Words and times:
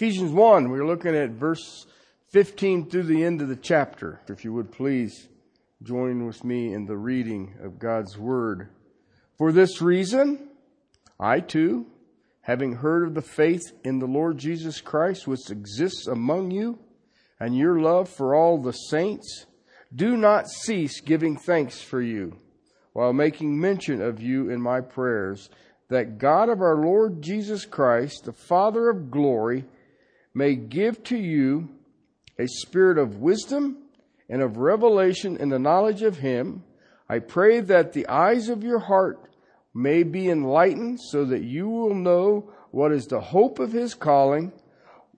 Ephesians 0.00 0.32
1, 0.32 0.70
we're 0.70 0.86
looking 0.86 1.14
at 1.14 1.28
verse 1.32 1.84
15 2.30 2.88
through 2.88 3.02
the 3.02 3.22
end 3.22 3.42
of 3.42 3.48
the 3.48 3.54
chapter. 3.54 4.18
If 4.30 4.46
you 4.46 4.54
would 4.54 4.72
please 4.72 5.28
join 5.82 6.24
with 6.24 6.42
me 6.42 6.72
in 6.72 6.86
the 6.86 6.96
reading 6.96 7.52
of 7.62 7.78
God's 7.78 8.16
Word. 8.16 8.70
For 9.36 9.52
this 9.52 9.82
reason, 9.82 10.48
I 11.20 11.40
too, 11.40 11.84
having 12.40 12.76
heard 12.76 13.08
of 13.08 13.14
the 13.14 13.20
faith 13.20 13.60
in 13.84 13.98
the 13.98 14.06
Lord 14.06 14.38
Jesus 14.38 14.80
Christ 14.80 15.28
which 15.28 15.50
exists 15.50 16.06
among 16.06 16.50
you, 16.50 16.78
and 17.38 17.54
your 17.54 17.78
love 17.78 18.08
for 18.08 18.34
all 18.34 18.56
the 18.56 18.72
saints, 18.72 19.44
do 19.94 20.16
not 20.16 20.48
cease 20.48 21.02
giving 21.02 21.36
thanks 21.36 21.82
for 21.82 22.00
you, 22.00 22.38
while 22.94 23.12
making 23.12 23.60
mention 23.60 24.00
of 24.00 24.22
you 24.22 24.48
in 24.48 24.62
my 24.62 24.80
prayers 24.80 25.50
that 25.90 26.16
God 26.16 26.48
of 26.48 26.62
our 26.62 26.76
Lord 26.76 27.20
Jesus 27.20 27.66
Christ, 27.66 28.24
the 28.24 28.32
Father 28.32 28.88
of 28.88 29.10
glory, 29.10 29.66
may 30.34 30.54
give 30.54 31.02
to 31.04 31.16
you 31.16 31.68
a 32.38 32.46
spirit 32.46 32.98
of 32.98 33.18
wisdom 33.18 33.76
and 34.28 34.42
of 34.42 34.56
revelation 34.56 35.36
in 35.36 35.48
the 35.48 35.58
knowledge 35.58 36.02
of 36.02 36.18
Him. 36.18 36.62
I 37.08 37.18
pray 37.18 37.60
that 37.60 37.92
the 37.92 38.06
eyes 38.06 38.48
of 38.48 38.62
your 38.62 38.78
heart 38.78 39.18
may 39.74 40.02
be 40.02 40.28
enlightened 40.28 41.00
so 41.00 41.24
that 41.24 41.42
you 41.42 41.68
will 41.68 41.94
know 41.94 42.52
what 42.70 42.92
is 42.92 43.06
the 43.06 43.20
hope 43.20 43.58
of 43.58 43.72
His 43.72 43.94
calling, 43.94 44.52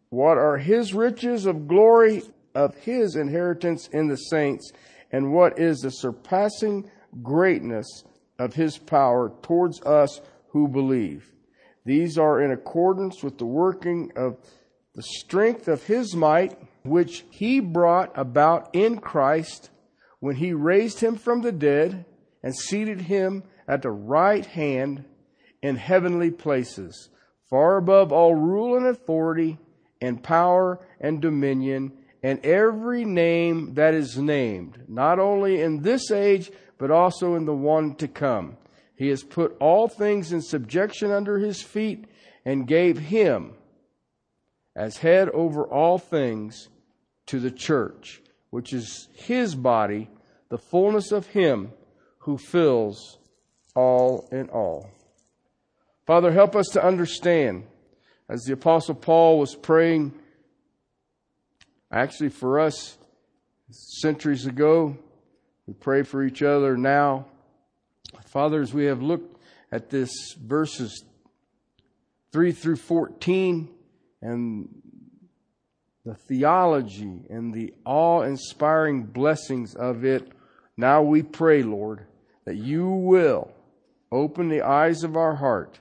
what 0.08 0.38
are 0.38 0.56
His 0.56 0.94
riches 0.94 1.46
of 1.46 1.68
glory 1.68 2.22
of 2.54 2.74
His 2.76 3.16
inheritance 3.16 3.88
in 3.92 4.08
the 4.08 4.16
saints, 4.16 4.72
and 5.10 5.32
what 5.32 5.58
is 5.58 5.80
the 5.80 5.90
surpassing 5.90 6.90
greatness 7.22 8.04
of 8.38 8.54
His 8.54 8.78
power 8.78 9.32
towards 9.42 9.82
us 9.82 10.20
who 10.48 10.68
believe. 10.68 11.32
These 11.84 12.16
are 12.18 12.40
in 12.40 12.52
accordance 12.52 13.22
with 13.22 13.38
the 13.38 13.46
working 13.46 14.12
of 14.16 14.38
the 14.94 15.02
strength 15.02 15.68
of 15.68 15.84
his 15.84 16.14
might, 16.14 16.58
which 16.84 17.24
he 17.30 17.60
brought 17.60 18.12
about 18.14 18.68
in 18.74 18.98
Christ 18.98 19.70
when 20.20 20.36
he 20.36 20.52
raised 20.52 21.00
him 21.00 21.16
from 21.16 21.42
the 21.42 21.52
dead 21.52 22.04
and 22.42 22.56
seated 22.56 23.02
him 23.02 23.42
at 23.66 23.82
the 23.82 23.90
right 23.90 24.44
hand 24.44 25.04
in 25.62 25.76
heavenly 25.76 26.30
places, 26.30 27.08
far 27.48 27.76
above 27.76 28.12
all 28.12 28.34
rule 28.34 28.76
and 28.76 28.86
authority 28.86 29.58
and 30.00 30.22
power 30.22 30.84
and 31.00 31.22
dominion 31.22 31.92
and 32.22 32.44
every 32.44 33.04
name 33.04 33.74
that 33.74 33.94
is 33.94 34.16
named, 34.16 34.84
not 34.88 35.18
only 35.18 35.60
in 35.60 35.82
this 35.82 36.10
age, 36.10 36.50
but 36.78 36.90
also 36.90 37.34
in 37.34 37.46
the 37.46 37.54
one 37.54 37.94
to 37.96 38.06
come. 38.06 38.56
He 38.96 39.08
has 39.08 39.24
put 39.24 39.56
all 39.58 39.88
things 39.88 40.32
in 40.32 40.40
subjection 40.40 41.10
under 41.10 41.38
his 41.38 41.62
feet 41.62 42.04
and 42.44 42.66
gave 42.66 42.98
him 42.98 43.54
as 44.74 44.98
head 44.98 45.28
over 45.30 45.64
all 45.64 45.98
things 45.98 46.68
to 47.26 47.38
the 47.38 47.50
church, 47.50 48.22
which 48.50 48.72
is 48.72 49.08
his 49.12 49.54
body, 49.54 50.08
the 50.48 50.58
fullness 50.58 51.12
of 51.12 51.26
him 51.28 51.72
who 52.18 52.38
fills 52.38 53.18
all 53.74 54.28
in 54.32 54.48
all. 54.50 54.90
Father, 56.06 56.32
help 56.32 56.56
us 56.56 56.66
to 56.72 56.84
understand 56.84 57.64
as 58.28 58.42
the 58.42 58.52
apostle 58.52 58.94
Paul 58.94 59.38
was 59.38 59.54
praying 59.54 60.12
actually 61.90 62.30
for 62.30 62.60
us 62.60 62.96
centuries 63.70 64.46
ago, 64.46 64.96
we 65.66 65.74
pray 65.74 66.02
for 66.02 66.22
each 66.22 66.42
other 66.42 66.76
now. 66.76 67.26
Father, 68.26 68.60
as 68.60 68.74
we 68.74 68.84
have 68.86 69.02
looked 69.02 69.40
at 69.70 69.90
this 69.90 70.10
verses 70.38 71.04
3 72.32 72.52
through 72.52 72.76
14 72.76 73.68
and 74.22 74.68
the 76.04 76.14
theology 76.14 77.20
and 77.28 77.52
the 77.52 77.74
awe 77.84 78.22
inspiring 78.22 79.04
blessings 79.04 79.74
of 79.74 80.04
it, 80.04 80.32
now 80.76 81.02
we 81.02 81.22
pray, 81.22 81.62
Lord, 81.62 82.06
that 82.44 82.56
you 82.56 82.88
will 82.88 83.52
open 84.10 84.48
the 84.48 84.62
eyes 84.62 85.04
of 85.04 85.16
our 85.16 85.36
heart 85.36 85.80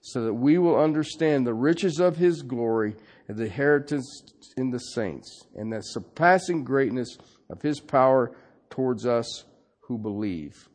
so 0.00 0.24
that 0.24 0.34
we 0.34 0.58
will 0.58 0.78
understand 0.78 1.46
the 1.46 1.54
riches 1.54 2.00
of 2.00 2.16
his 2.16 2.42
glory 2.42 2.96
and 3.28 3.36
the 3.36 3.44
inheritance 3.44 4.24
in 4.56 4.70
the 4.70 4.78
saints 4.78 5.46
and 5.54 5.72
the 5.72 5.80
surpassing 5.80 6.64
greatness 6.64 7.16
of 7.48 7.62
his 7.62 7.80
power 7.80 8.32
towards 8.68 9.06
us 9.06 9.44
who 9.80 9.96
believe. 9.96 10.68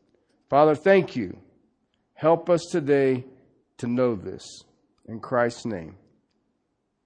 Father, 0.50 0.76
thank 0.76 1.16
you. 1.16 1.38
Help 2.14 2.50
us 2.50 2.66
today 2.72 3.26
to 3.78 3.88
know 3.88 4.16
this. 4.16 4.64
In 5.08 5.20
Christ's 5.20 5.66
name, 5.66 5.96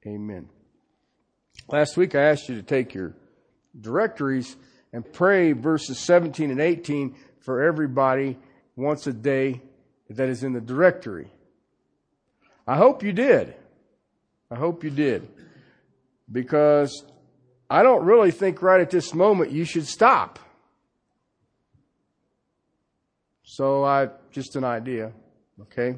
amen. 0.06 0.50
Last 1.68 1.98
week 1.98 2.16
I 2.16 2.24
asked 2.24 2.50
you 2.50 2.56
to 2.56 2.64
take 2.64 2.94
your 2.94 3.16
directories 3.80 4.56
and 4.94 5.12
pray 5.14 5.52
verses 5.54 6.00
17 6.00 6.52
and 6.52 6.60
18 6.60 7.16
for 7.40 7.64
everybody 7.64 8.38
once 8.76 9.08
a 9.08 9.14
day 9.14 9.62
that 10.10 10.30
is 10.30 10.44
in 10.44 10.54
the 10.54 10.62
directory. 10.62 11.32
I 12.68 12.78
hope 12.78 13.04
you 13.04 13.14
did. 13.14 13.56
I 14.50 14.56
hope 14.56 14.84
you 14.84 14.90
did. 14.90 15.28
Because 16.32 17.04
I 17.70 17.84
don't 17.84 18.04
really 18.04 18.32
think 18.32 18.62
right 18.62 18.82
at 18.82 18.90
this 18.90 19.14
moment 19.14 19.52
you 19.52 19.66
should 19.66 19.88
stop. 19.88 20.40
So 23.44 23.84
I, 23.84 24.10
just 24.32 24.56
an 24.56 24.64
idea, 24.64 25.12
okay? 25.62 25.98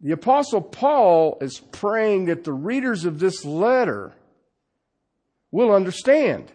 The 0.00 0.12
apostle 0.12 0.60
Paul 0.60 1.38
is 1.40 1.58
praying 1.58 2.26
that 2.26 2.44
the 2.44 2.52
readers 2.52 3.04
of 3.04 3.18
this 3.18 3.44
letter 3.44 4.12
will 5.50 5.72
understand. 5.74 6.52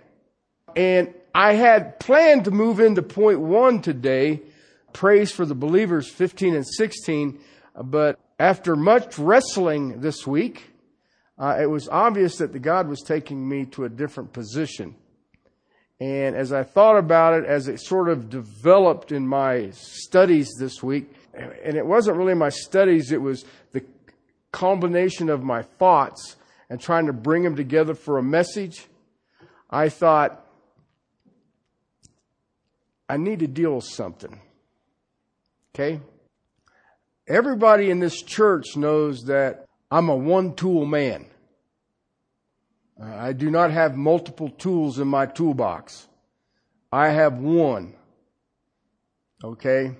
And 0.76 1.14
I 1.34 1.54
had 1.54 2.00
planned 2.00 2.46
to 2.46 2.52
move 2.52 2.80
into 2.80 3.02
point 3.02 3.40
one 3.40 3.82
today, 3.82 4.42
praise 4.94 5.32
for 5.32 5.46
the 5.46 5.56
believers 5.56 6.08
15 6.08 6.56
and 6.56 6.68
16, 6.68 7.40
but 7.84 8.20
after 8.40 8.76
much 8.76 9.18
wrestling 9.18 10.02
this 10.02 10.28
week, 10.28 10.72
uh, 11.40 11.58
it 11.60 11.66
was 11.66 11.90
obvious 11.90 12.38
that 12.38 12.54
the 12.54 12.60
God 12.60 12.88
was 12.88 13.02
taking 13.02 13.48
me 13.48 13.66
to 13.68 13.86
a 13.86 13.90
different 13.90 14.34
position. 14.34 14.96
And 16.00 16.36
as 16.36 16.52
I 16.52 16.64
thought 16.64 16.98
about 16.98 17.36
it, 17.36 17.46
as 17.46 17.68
it 17.68 17.80
sort 17.80 18.10
of 18.10 18.30
developed 18.30 19.12
in 19.12 19.28
my 19.28 19.70
studies 19.72 20.50
this 20.60 20.84
week, 20.84 21.12
and 21.34 21.78
it 21.78 21.86
wasn't 21.86 22.18
really 22.18 22.34
my 22.34 22.50
studies, 22.50 23.12
it 23.12 23.22
was 23.22 23.46
the 23.72 23.84
combination 24.52 25.30
of 25.30 25.44
my 25.44 25.62
thoughts 25.62 26.36
and 26.70 26.80
trying 26.80 27.08
to 27.08 27.14
bring 27.14 27.44
them 27.44 27.56
together 27.56 27.94
for 27.94 28.18
a 28.18 28.24
message. 28.24 28.86
I 29.70 29.90
thought, 29.90 30.46
I 33.08 33.18
need 33.18 33.40
to 33.40 33.48
deal 33.48 33.76
with 33.76 33.86
something. 33.86 34.40
Okay? 35.74 36.00
Everybody 37.28 37.90
in 37.90 38.00
this 38.00 38.22
church 38.22 38.76
knows 38.76 39.24
that 39.26 39.66
I'm 39.90 40.10
a 40.10 40.16
one 40.16 40.54
tool 40.54 40.86
man. 40.86 41.26
I 43.02 43.34
do 43.34 43.50
not 43.50 43.72
have 43.72 43.96
multiple 43.96 44.50
tools 44.50 45.00
in 45.00 45.08
my 45.08 45.26
toolbox. 45.26 46.08
I 46.92 47.10
have 47.10 47.40
one. 47.40 47.96
Okay? 49.44 49.96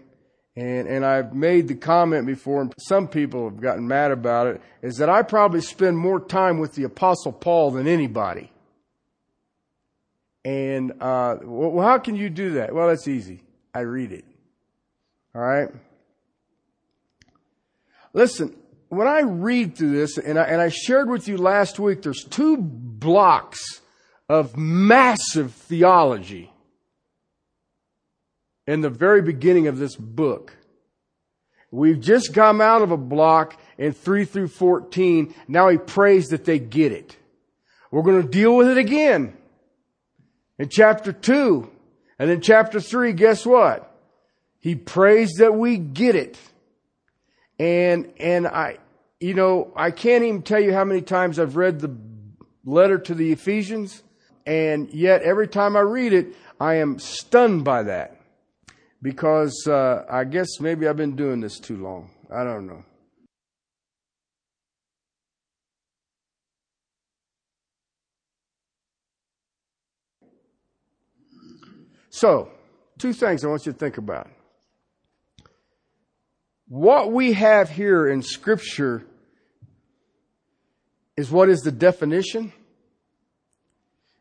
And, 0.56 0.88
and 0.88 1.06
I've 1.06 1.34
made 1.34 1.70
the 1.70 1.76
comment 1.76 2.28
before, 2.28 2.62
and 2.62 2.74
some 2.78 3.08
people 3.08 3.50
have 3.50 3.62
gotten 3.62 3.88
mad 3.88 4.12
about 4.12 4.48
it, 4.48 4.62
is 4.82 4.98
that 4.98 5.10
I 5.10 5.22
probably 5.22 5.62
spend 5.62 5.98
more 5.98 6.20
time 6.20 6.60
with 6.60 6.74
the 6.74 6.84
Apostle 6.84 7.32
Paul 7.32 7.72
than 7.72 7.88
anybody. 7.88 8.52
And, 10.44 10.92
uh, 11.00 11.38
well, 11.42 11.86
how 11.86 12.00
can 12.00 12.16
you 12.16 12.30
do 12.30 12.54
that? 12.54 12.74
Well, 12.74 12.90
that's 12.90 13.08
easy. 13.08 13.44
I 13.74 13.82
read 13.82 14.12
it. 14.12 14.26
All 15.34 15.42
right? 15.42 15.70
Listen, 18.14 18.54
when 18.90 19.08
I 19.08 19.22
read 19.22 19.78
through 19.78 19.92
this, 19.92 20.18
and 20.18 20.38
I, 20.38 20.44
and 20.44 20.60
I 20.60 20.68
shared 20.68 21.10
with 21.10 21.30
you 21.30 21.38
last 21.38 21.80
week, 21.80 22.02
there's 22.02 22.26
two 22.26 22.58
blocks 22.58 23.80
of 24.28 24.58
massive 24.58 25.54
theology 25.54 26.51
in 28.68 28.82
the 28.82 28.90
very 28.90 29.22
beginning 29.22 29.68
of 29.68 29.78
this 29.78 29.96
book. 29.96 30.56
We've 31.72 32.00
just 32.00 32.34
come 32.34 32.60
out 32.60 32.82
of 32.82 32.92
a 32.92 32.98
block 32.98 33.60
in 33.78 33.94
3 33.94 34.26
through 34.26 34.50
14. 34.50 35.34
Now 35.48 35.70
he 35.70 35.78
prays 35.78 36.28
that 36.30 36.46
they 36.46 36.60
get 36.60 36.92
it. 36.92 37.16
We're 37.92 38.04
going 38.04 38.22
to 38.22 38.28
deal 38.28 38.56
with 38.56 38.70
it 38.70 38.78
again 38.78 39.38
in 40.60 40.70
chapter 40.70 41.12
2. 41.14 41.70
And 42.20 42.30
in 42.30 42.42
chapter 42.42 42.80
3, 42.80 43.14
guess 43.14 43.46
what? 43.46 43.88
He 44.60 44.76
prays 44.76 45.34
that 45.40 45.56
we 45.56 45.78
get 45.78 46.16
it. 46.16 46.38
And, 47.58 48.14
and 48.20 48.48
I, 48.48 48.78
you 49.20 49.34
know, 49.34 49.72
I 49.76 49.92
can't 49.92 50.24
even 50.24 50.42
tell 50.44 50.60
you 50.60 50.74
how 50.74 50.84
many 50.84 51.02
times 51.02 51.40
I've 51.40 51.56
read 51.56 51.80
the 51.80 51.96
letter 52.64 52.98
to 52.98 53.16
the 53.16 53.32
Ephesians, 53.32 54.04
and 54.46 54.90
yet 54.94 55.24
every 55.24 55.48
time 55.48 55.76
I 55.76 55.82
read 55.82 56.14
it, 56.14 56.36
I 56.60 56.76
am 56.76 57.00
stunned 57.00 57.64
by 57.64 57.84
that 57.84 58.21
because 59.02 59.68
uh, 59.68 60.06
I 60.10 60.24
guess 60.24 60.60
maybe 60.60 60.88
I've 60.88 60.98
been 60.98 61.16
doing 61.16 61.42
this 61.42 61.60
too 61.60 61.78
long. 61.78 62.12
I 62.32 62.44
don't 62.44 62.68
know. 62.68 62.84
So, 72.10 72.52
two 73.00 73.14
things 73.14 73.44
I 73.44 73.48
want 73.48 73.66
you 73.66 73.72
to 73.72 73.78
think 73.78 73.98
about. 73.98 74.30
What 76.68 77.12
we 77.12 77.34
have 77.34 77.70
here 77.70 78.08
in 78.08 78.22
Scripture 78.22 79.06
is 81.18 81.32
what 81.32 81.50
is 81.50 81.62
the 81.62 81.72
definition? 81.72 82.54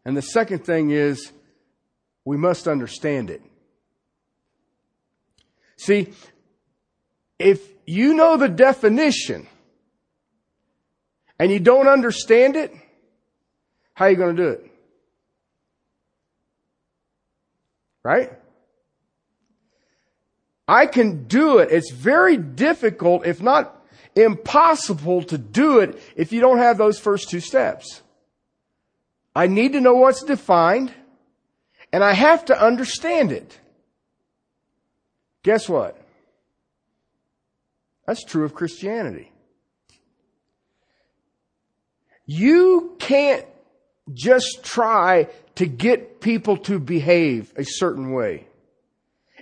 And 0.05 0.17
the 0.17 0.23
second 0.23 0.65
thing 0.65 0.91
is 0.91 1.31
we 2.25 2.37
must 2.37 2.67
understand 2.67 3.29
it. 3.29 3.43
See, 5.81 6.13
if 7.39 7.67
you 7.87 8.13
know 8.13 8.37
the 8.37 8.51
definition 8.51 9.47
and 11.39 11.51
you 11.51 11.59
don't 11.59 11.89
understand 11.89 12.55
it, 12.55 12.75
how 13.95 14.05
are 14.05 14.11
you 14.11 14.17
going 14.19 14.37
to 14.37 14.43
do 14.43 14.49
it? 14.51 14.71
Right? 18.03 18.31
I 20.69 20.85
can 20.85 21.25
do 21.25 21.61
it. 21.61 21.71
It's 21.73 21.91
very 21.91 22.37
difficult, 22.37 23.25
if 23.25 23.41
not 23.41 23.75
impossible 24.15 25.23
to 25.23 25.39
do 25.39 25.79
it 25.79 25.99
if 26.15 26.31
you 26.31 26.43
don't 26.43 26.59
have 26.59 26.77
those 26.77 27.01
first 27.01 27.31
two 27.31 27.41
steps. 27.41 28.03
I 29.35 29.47
need 29.47 29.73
to 29.73 29.81
know 29.81 29.95
what's 29.95 30.25
defined 30.25 30.93
and 31.91 32.05
I 32.05 32.13
have 32.13 32.45
to 32.47 32.63
understand 32.63 33.33
it. 33.33 33.59
Guess 35.43 35.69
what? 35.69 36.01
That's 38.07 38.25
true 38.25 38.45
of 38.45 38.55
Christianity. 38.55 39.31
You 42.27 42.97
can't 42.99 43.47
just 44.13 44.63
try 44.65 45.29
to 45.57 45.67
get 45.67 46.21
people 46.21 46.57
to 46.59 46.79
behave 46.79 47.53
a 47.57 47.65
certain 47.65 48.13
way. 48.13 48.47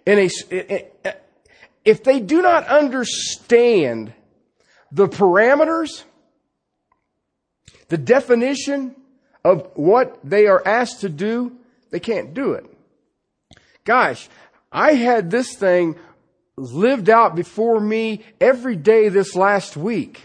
In 0.06 0.18
a, 0.18 0.30
if 1.84 2.04
they 2.04 2.20
do 2.20 2.42
not 2.42 2.66
understand 2.66 4.12
the 4.90 5.08
parameters, 5.08 6.04
the 7.88 7.98
definition 7.98 8.94
of 9.44 9.70
what 9.74 10.18
they 10.22 10.46
are 10.46 10.62
asked 10.66 11.00
to 11.00 11.08
do, 11.08 11.56
they 11.90 12.00
can't 12.00 12.34
do 12.34 12.52
it. 12.52 12.66
Gosh, 13.84 14.28
I 14.70 14.94
had 14.94 15.30
this 15.30 15.54
thing 15.54 15.96
lived 16.56 17.08
out 17.08 17.34
before 17.34 17.80
me 17.80 18.24
every 18.40 18.76
day 18.76 19.08
this 19.08 19.34
last 19.34 19.76
week. 19.76 20.20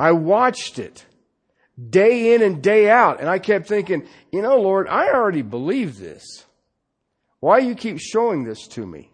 I 0.00 0.12
watched 0.12 0.78
it 0.78 1.04
day 1.90 2.34
in 2.34 2.42
and 2.42 2.62
day 2.62 2.88
out, 2.88 3.20
and 3.20 3.28
I 3.28 3.38
kept 3.38 3.68
thinking, 3.68 4.06
you 4.32 4.42
know, 4.42 4.56
Lord, 4.60 4.88
I 4.88 5.08
already 5.12 5.42
believe 5.42 5.98
this. 5.98 6.44
Why 7.40 7.58
you 7.58 7.74
keep 7.74 7.98
showing 8.00 8.44
this 8.44 8.66
to 8.68 8.86
me? 8.86 9.10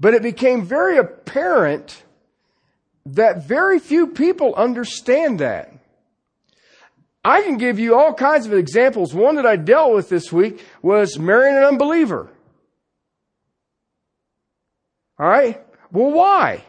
But 0.00 0.14
it 0.14 0.22
became 0.22 0.64
very 0.64 0.96
apparent 0.96 2.02
that 3.06 3.46
very 3.46 3.78
few 3.78 4.08
people 4.08 4.54
understand 4.54 5.40
that. 5.40 5.72
I 7.24 7.42
can 7.42 7.58
give 7.58 7.78
you 7.78 7.96
all 7.96 8.14
kinds 8.14 8.46
of 8.46 8.54
examples. 8.54 9.14
One 9.14 9.36
that 9.36 9.46
I 9.46 9.56
dealt 9.56 9.94
with 9.94 10.08
this 10.08 10.32
week 10.32 10.64
was 10.82 11.18
marrying 11.18 11.56
an 11.56 11.64
unbeliever. 11.64 12.30
All 15.18 15.28
right? 15.28 15.64
Well, 15.90 16.12
why? 16.12 16.64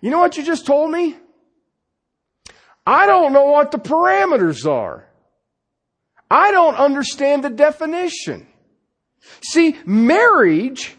You 0.00 0.10
know 0.10 0.18
what 0.18 0.36
you 0.36 0.42
just 0.42 0.66
told 0.66 0.90
me? 0.90 1.16
I 2.86 3.06
don't 3.06 3.32
know 3.32 3.46
what 3.46 3.70
the 3.70 3.78
parameters 3.78 4.66
are. 4.66 5.06
I 6.30 6.50
don't 6.50 6.74
understand 6.76 7.44
the 7.44 7.50
definition. 7.50 8.46
See, 9.42 9.78
marriage 9.84 10.96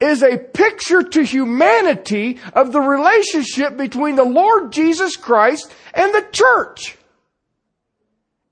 is 0.00 0.22
a 0.22 0.38
picture 0.38 1.02
to 1.02 1.22
humanity 1.22 2.38
of 2.52 2.72
the 2.72 2.80
relationship 2.80 3.76
between 3.76 4.16
the 4.16 4.24
Lord 4.24 4.72
Jesus 4.72 5.16
Christ 5.16 5.72
and 5.92 6.14
the 6.14 6.26
church. 6.30 6.96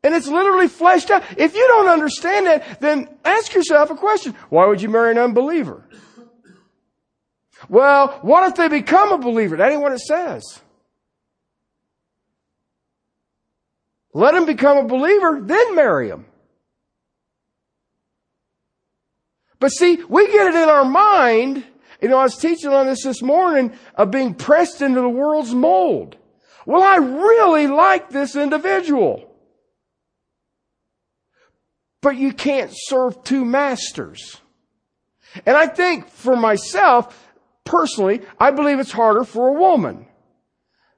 And 0.02 0.14
it's 0.14 0.28
literally 0.28 0.68
fleshed 0.68 1.10
out. 1.10 1.24
If 1.36 1.54
you 1.54 1.66
don't 1.66 1.88
understand 1.88 2.46
that, 2.46 2.80
then 2.80 3.08
ask 3.24 3.54
yourself 3.54 3.90
a 3.90 3.96
question. 3.96 4.34
Why 4.50 4.66
would 4.66 4.80
you 4.82 4.88
marry 4.88 5.10
an 5.12 5.18
unbeliever? 5.18 5.84
Well, 7.68 8.18
what 8.22 8.48
if 8.48 8.56
they 8.56 8.68
become 8.68 9.12
a 9.12 9.18
believer? 9.18 9.56
That 9.56 9.72
ain't 9.72 9.80
what 9.80 9.92
it 9.92 10.00
says. 10.00 10.60
Let 14.12 14.34
them 14.34 14.46
become 14.46 14.78
a 14.78 14.84
believer, 14.84 15.40
then 15.42 15.74
marry 15.74 16.08
them. 16.08 16.26
But 19.58 19.70
see, 19.70 19.98
we 20.08 20.26
get 20.30 20.48
it 20.48 20.54
in 20.54 20.68
our 20.68 20.84
mind. 20.84 21.64
You 22.00 22.08
know, 22.08 22.18
I 22.18 22.24
was 22.24 22.36
teaching 22.36 22.70
on 22.70 22.86
this 22.86 23.04
this 23.04 23.22
morning 23.22 23.72
of 23.94 24.10
being 24.10 24.34
pressed 24.34 24.82
into 24.82 25.00
the 25.00 25.08
world's 25.08 25.54
mold. 25.54 26.16
Well, 26.66 26.82
I 26.82 26.96
really 26.96 27.68
like 27.68 28.10
this 28.10 28.36
individual. 28.36 29.32
But 32.02 32.16
you 32.16 32.32
can't 32.32 32.70
serve 32.72 33.24
two 33.24 33.44
masters. 33.44 34.40
And 35.46 35.56
I 35.56 35.66
think 35.66 36.08
for 36.08 36.36
myself, 36.36 37.32
personally, 37.64 38.22
I 38.38 38.50
believe 38.50 38.78
it's 38.78 38.92
harder 38.92 39.24
for 39.24 39.48
a 39.48 39.58
woman. 39.58 40.06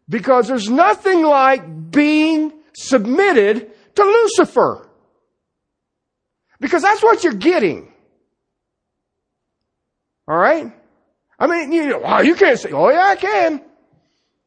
Because 0.09 0.49
there's 0.49 0.69
nothing 0.69 1.23
like 1.23 1.91
being 1.91 2.53
submitted 2.75 3.71
to 3.95 4.03
Lucifer. 4.03 4.89
Because 6.61 6.83
that's 6.83 7.03
what 7.03 7.23
you're 7.23 7.35
getting. 7.35 7.93
All 10.29 10.37
right? 10.37 10.71
I 11.39 11.47
mean, 11.47 11.73
you, 11.73 11.89
know, 11.89 12.03
oh, 12.05 12.21
you 12.21 12.35
can't 12.35 12.59
say, 12.59 12.71
oh 12.71 12.91
yeah, 12.91 13.07
I 13.07 13.17
can. 13.17 13.63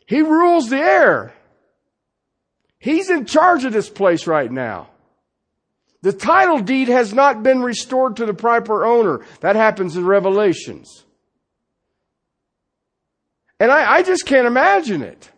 He 0.06 0.22
rules 0.22 0.70
the 0.70 0.78
air. 0.78 1.34
He's 2.78 3.10
in 3.10 3.26
charge 3.26 3.66
of 3.66 3.74
this 3.74 3.90
place 3.90 4.28
right 4.28 4.52
now. 4.52 4.90
The 6.02 6.14
title 6.14 6.60
deed 6.60 6.88
has 6.88 7.14
not 7.14 7.44
been 7.44 7.62
restored 7.62 8.18
to 8.18 8.26
the 8.26 8.34
proper 8.34 8.86
owner. 8.86 9.26
That 9.40 9.56
happens 9.56 9.96
in 9.96 10.06
Revelations. 10.06 11.06
And 13.60 13.72
I, 13.72 13.98
I 13.98 14.04
just 14.04 14.26
can't 14.26 14.48
imagine 14.48 15.04
it. 15.04 15.32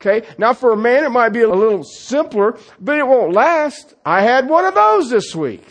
Okay. 0.00 0.26
Now 0.38 0.54
for 0.54 0.72
a 0.72 0.76
man, 0.76 1.04
it 1.04 1.10
might 1.10 1.30
be 1.30 1.40
a 1.42 1.48
little 1.48 1.82
simpler, 1.82 2.58
but 2.80 2.98
it 2.98 3.06
won't 3.06 3.32
last. 3.32 3.94
I 4.04 4.22
had 4.22 4.48
one 4.48 4.64
of 4.64 4.74
those 4.74 5.10
this 5.10 5.34
week. 5.34 5.66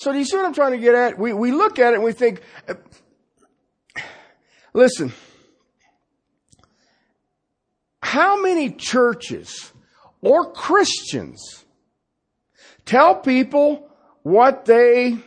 So 0.00 0.12
do 0.12 0.18
you 0.18 0.24
see 0.24 0.34
what 0.38 0.46
I'm 0.46 0.54
trying 0.54 0.72
to 0.72 0.78
get 0.78 0.94
at? 0.94 1.18
We, 1.18 1.34
we 1.34 1.52
look 1.52 1.78
at 1.78 1.92
it 1.92 1.96
and 1.96 2.02
we 2.02 2.12
think, 2.12 2.40
uh, 2.66 2.72
listen, 4.72 5.12
how 8.02 8.40
many 8.40 8.70
churches 8.70 9.70
or 10.22 10.52
Christians 10.52 11.66
tell 12.86 13.14
people 13.14 13.90
what 14.22 14.64
they 14.64 15.18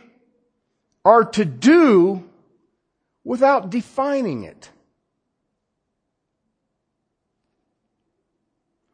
are 1.04 1.24
to 1.24 1.44
do 1.44 2.28
without 3.22 3.70
defining 3.70 4.42
it? 4.42 4.72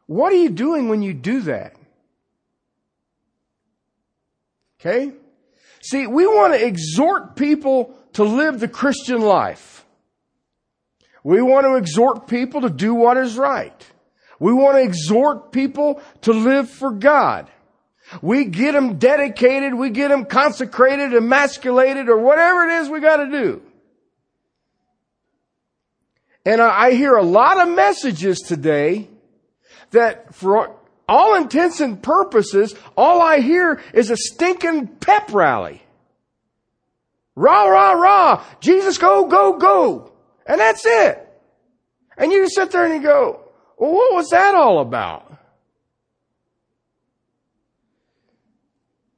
What 0.05 0.31
are 0.31 0.37
you 0.37 0.51
doing 0.51 0.89
when 0.89 1.01
you 1.01 1.15
do 1.15 1.41
that? 1.41 1.75
Okay? 4.79 5.13
See, 5.81 6.07
we 6.07 6.27
want 6.27 6.53
to 6.53 6.65
exhort 6.65 7.35
people 7.35 7.95
to 8.13 8.23
live 8.23 8.59
the 8.59 8.67
Christian 8.67 9.21
life. 9.21 9.85
We 11.23 11.41
want 11.41 11.65
to 11.65 11.75
exhort 11.75 12.27
people 12.27 12.61
to 12.61 12.69
do 12.69 12.93
what 12.93 13.17
is 13.17 13.37
right. 13.37 13.87
We 14.39 14.53
want 14.53 14.77
to 14.77 14.83
exhort 14.83 15.51
people 15.51 16.01
to 16.21 16.33
live 16.33 16.69
for 16.69 16.91
God. 16.91 17.49
We 18.21 18.45
get 18.45 18.73
them 18.73 18.97
dedicated, 18.97 19.73
we 19.73 19.89
get 19.89 20.09
them 20.09 20.25
consecrated, 20.25 21.13
emasculated, 21.13 22.09
or 22.09 22.17
whatever 22.17 22.65
it 22.65 22.81
is 22.81 22.89
we 22.89 22.99
got 22.99 23.17
to 23.17 23.29
do. 23.29 23.61
And 26.45 26.59
I 26.59 26.91
hear 26.91 27.15
a 27.15 27.23
lot 27.23 27.61
of 27.61 27.73
messages 27.73 28.39
today 28.39 29.07
that 29.91 30.33
for 30.33 30.75
all 31.11 31.35
intents 31.35 31.81
and 31.81 32.01
purposes, 32.01 32.73
all 32.95 33.21
I 33.21 33.41
hear 33.41 33.81
is 33.93 34.09
a 34.09 34.15
stinking 34.15 34.87
pep 34.87 35.33
rally. 35.33 35.83
Rah, 37.35 37.65
rah, 37.65 37.91
rah. 37.91 38.45
Jesus, 38.61 38.97
go, 38.97 39.25
go, 39.25 39.57
go. 39.57 40.13
And 40.45 40.61
that's 40.61 40.85
it. 40.85 41.27
And 42.17 42.31
you 42.31 42.49
sit 42.49 42.71
there 42.71 42.85
and 42.85 42.95
you 42.95 43.01
go, 43.01 43.41
well, 43.77 43.91
what 43.91 44.13
was 44.13 44.29
that 44.29 44.55
all 44.55 44.79
about? 44.79 45.29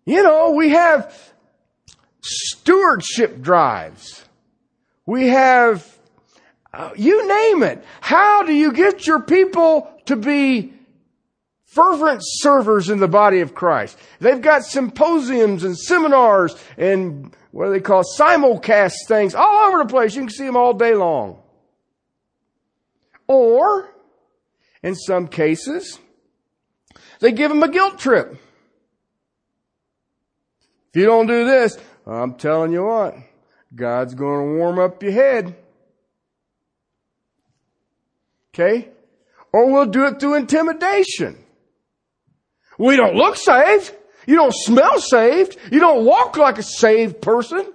You 0.06 0.24
know, 0.24 0.52
we 0.52 0.70
have 0.70 1.16
stewardship 2.24 3.40
drives. 3.40 4.26
We 5.06 5.28
have, 5.28 5.96
uh, 6.74 6.90
you 6.96 7.28
name 7.28 7.62
it. 7.62 7.86
How 8.02 8.42
do 8.42 8.52
you 8.52 8.74
get 8.74 9.06
your 9.06 9.22
people 9.22 9.92
to 10.08 10.16
be 10.16 10.74
fervent 11.74 12.22
servers 12.24 12.90
in 12.90 13.00
the 13.00 13.08
body 13.08 13.42
of 13.42 13.56
Christ. 13.56 13.98
They've 14.20 14.42
got 14.42 14.64
symposiums 14.64 15.64
and 15.64 15.78
seminars 15.78 16.56
and 16.78 17.36
what 17.52 17.66
do 17.66 17.72
they 17.72 17.80
call 17.80 18.04
simulcast 18.18 18.94
things 19.08 19.36
all 19.36 19.68
over 19.68 19.80
the 19.80 19.90
place. 19.90 20.16
You 20.16 20.22
can 20.22 20.30
see 20.30 20.46
them 20.46 20.58
all 20.58 20.74
day 20.74 20.96
long. 20.96 21.40
Or, 23.28 23.90
in 24.82 24.96
some 24.96 25.28
cases, 25.28 26.00
they 27.20 27.32
give 27.32 27.50
them 27.50 27.64
a 27.64 27.70
guilt 27.70 28.00
trip. 28.00 28.38
If 30.90 31.00
you 31.00 31.06
don't 31.06 31.28
do 31.28 31.46
this, 31.46 31.78
I'm 32.06 32.36
telling 32.36 32.72
you 32.72 32.84
what, 32.84 33.16
God's 33.74 34.14
going 34.14 34.40
to 34.40 34.58
warm 34.58 34.78
up 34.78 35.02
your 35.02 35.14
head. 35.14 35.56
Okay? 38.54 38.90
Or 39.52 39.72
we'll 39.72 39.86
do 39.86 40.06
it 40.06 40.20
through 40.20 40.36
intimidation. 40.36 41.43
We 42.84 42.98
don't 42.98 43.16
look 43.16 43.38
saved. 43.38 43.96
You 44.28 44.36
don't 44.36 44.54
smell 44.54 45.00
saved. 45.00 45.58
You 45.72 45.80
don't 45.80 46.04
walk 46.04 46.36
like 46.36 46.58
a 46.58 46.64
saved 46.64 47.22
person. 47.22 47.72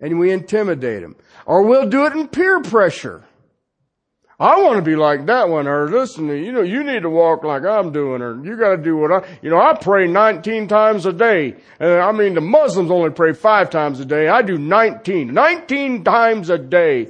And 0.00 0.20
we 0.20 0.30
intimidate 0.30 1.02
them. 1.02 1.16
Or 1.44 1.62
we'll 1.62 1.88
do 1.88 2.06
it 2.06 2.12
in 2.12 2.28
peer 2.28 2.60
pressure. 2.62 3.24
I 4.38 4.62
want 4.62 4.76
to 4.76 4.82
be 4.82 4.94
like 4.94 5.26
that 5.26 5.48
one, 5.48 5.66
or 5.66 5.90
listen, 5.90 6.28
you 6.28 6.52
know, 6.52 6.62
you 6.62 6.84
need 6.84 7.02
to 7.02 7.10
walk 7.10 7.42
like 7.42 7.64
I'm 7.64 7.90
doing, 7.90 8.22
or 8.22 8.40
you 8.44 8.56
got 8.56 8.76
to 8.76 8.76
do 8.76 8.96
what 8.96 9.10
I, 9.10 9.26
you 9.42 9.50
know, 9.50 9.60
I 9.60 9.74
pray 9.74 10.06
19 10.06 10.68
times 10.68 11.06
a 11.06 11.12
day. 11.12 11.56
And 11.80 11.94
I 11.94 12.12
mean, 12.12 12.34
the 12.34 12.40
Muslims 12.40 12.92
only 12.92 13.10
pray 13.10 13.32
five 13.32 13.70
times 13.70 13.98
a 13.98 14.04
day. 14.04 14.28
I 14.28 14.42
do 14.42 14.56
19, 14.56 15.34
19 15.34 16.04
times 16.04 16.50
a 16.50 16.58
day. 16.58 17.08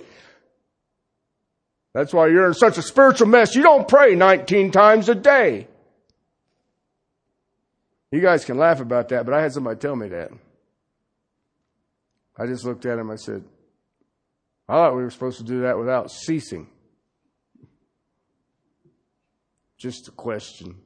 That's 1.98 2.14
why 2.14 2.28
you're 2.28 2.46
in 2.46 2.54
such 2.54 2.78
a 2.78 2.82
spiritual 2.82 3.26
mess. 3.26 3.56
You 3.56 3.62
don't 3.64 3.88
pray 3.88 4.14
19 4.14 4.70
times 4.70 5.08
a 5.08 5.16
day. 5.16 5.66
You 8.12 8.20
guys 8.20 8.44
can 8.44 8.56
laugh 8.56 8.78
about 8.78 9.08
that, 9.08 9.24
but 9.24 9.34
I 9.34 9.42
had 9.42 9.52
somebody 9.52 9.80
tell 9.80 9.96
me 9.96 10.06
that. 10.10 10.30
I 12.38 12.46
just 12.46 12.64
looked 12.64 12.86
at 12.86 13.00
him. 13.00 13.10
I 13.10 13.16
said, 13.16 13.42
I 14.68 14.74
thought 14.74 14.94
we 14.94 15.02
were 15.02 15.10
supposed 15.10 15.38
to 15.38 15.44
do 15.44 15.62
that 15.62 15.76
without 15.76 16.12
ceasing. 16.12 16.68
Just 19.76 20.06
a 20.06 20.12
question. 20.12 20.76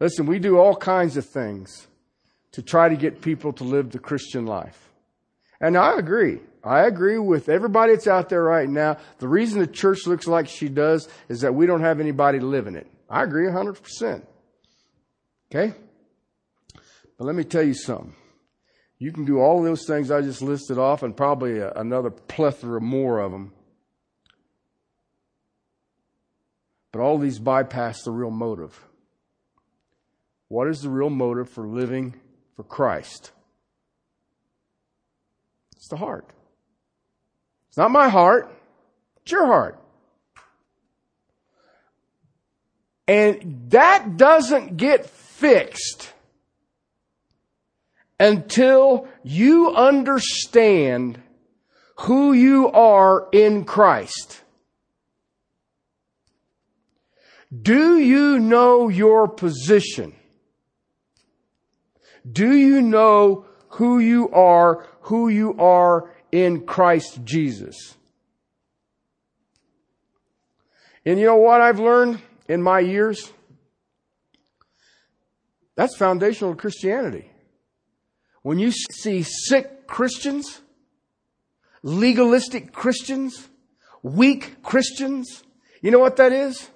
Listen, 0.00 0.24
we 0.24 0.38
do 0.38 0.56
all 0.56 0.76
kinds 0.76 1.18
of 1.18 1.26
things 1.26 1.88
to 2.52 2.62
try 2.62 2.88
to 2.88 2.96
get 2.96 3.20
people 3.20 3.52
to 3.52 3.64
live 3.64 3.90
the 3.90 3.98
Christian 3.98 4.46
life. 4.46 4.88
And 5.60 5.76
I 5.76 5.98
agree. 5.98 6.40
I 6.66 6.86
agree 6.86 7.18
with 7.18 7.48
everybody 7.48 7.92
that's 7.92 8.08
out 8.08 8.28
there 8.28 8.42
right 8.42 8.68
now. 8.68 8.96
The 9.18 9.28
reason 9.28 9.60
the 9.60 9.68
church 9.68 10.06
looks 10.06 10.26
like 10.26 10.48
she 10.48 10.68
does 10.68 11.08
is 11.28 11.42
that 11.42 11.54
we 11.54 11.64
don't 11.64 11.82
have 11.82 12.00
anybody 12.00 12.40
living 12.40 12.74
it. 12.74 12.88
I 13.08 13.22
agree 13.22 13.46
100%. 13.46 14.26
Okay? 15.48 15.74
But 17.16 17.24
let 17.24 17.36
me 17.36 17.44
tell 17.44 17.62
you 17.62 17.72
something. 17.72 18.14
You 18.98 19.12
can 19.12 19.24
do 19.24 19.38
all 19.38 19.62
those 19.62 19.86
things 19.86 20.10
I 20.10 20.22
just 20.22 20.42
listed 20.42 20.76
off 20.76 21.04
and 21.04 21.16
probably 21.16 21.58
a, 21.58 21.70
another 21.72 22.10
plethora 22.10 22.80
more 22.80 23.20
of 23.20 23.30
them. 23.30 23.52
But 26.90 27.00
all 27.00 27.18
these 27.18 27.38
bypass 27.38 28.02
the 28.02 28.10
real 28.10 28.30
motive. 28.30 28.76
What 30.48 30.66
is 30.66 30.80
the 30.80 30.90
real 30.90 31.10
motive 31.10 31.48
for 31.48 31.68
living 31.68 32.16
for 32.56 32.64
Christ? 32.64 33.30
It's 35.76 35.88
the 35.88 35.98
heart. 35.98 36.32
It's 37.76 37.78
not 37.78 37.90
my 37.90 38.08
heart, 38.08 38.50
it's 39.20 39.32
your 39.32 39.44
heart. 39.44 39.78
And 43.06 43.66
that 43.68 44.16
doesn't 44.16 44.78
get 44.78 45.04
fixed 45.04 46.10
until 48.18 49.06
you 49.22 49.74
understand 49.74 51.20
who 51.96 52.32
you 52.32 52.72
are 52.72 53.28
in 53.30 53.66
Christ. 53.66 54.40
Do 57.52 57.98
you 57.98 58.38
know 58.38 58.88
your 58.88 59.28
position? 59.28 60.14
Do 62.26 62.56
you 62.56 62.80
know 62.80 63.44
who 63.68 63.98
you 63.98 64.30
are, 64.30 64.86
who 65.02 65.28
you 65.28 65.58
are 65.58 66.10
in 66.32 66.66
Christ 66.66 67.24
Jesus. 67.24 67.94
And 71.04 71.20
you 71.20 71.26
know 71.26 71.36
what 71.36 71.60
I've 71.60 71.78
learned 71.78 72.20
in 72.48 72.62
my 72.62 72.80
years? 72.80 73.32
That's 75.76 75.96
foundational 75.96 76.54
to 76.54 76.60
Christianity. 76.60 77.30
When 78.42 78.58
you 78.58 78.72
see 78.72 79.22
sick 79.22 79.86
Christians, 79.86 80.60
legalistic 81.82 82.72
Christians, 82.72 83.48
weak 84.02 84.62
Christians, 84.62 85.44
you 85.82 85.90
know 85.90 85.98
what 85.98 86.16
that 86.16 86.32
is? 86.32 86.70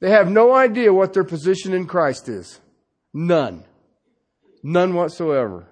They 0.00 0.10
have 0.10 0.30
no 0.30 0.54
idea 0.54 0.92
what 0.92 1.12
their 1.12 1.24
position 1.24 1.72
in 1.72 1.86
Christ 1.86 2.28
is. 2.28 2.60
None. 3.12 3.64
None 4.62 4.94
whatsoever. 4.94 5.68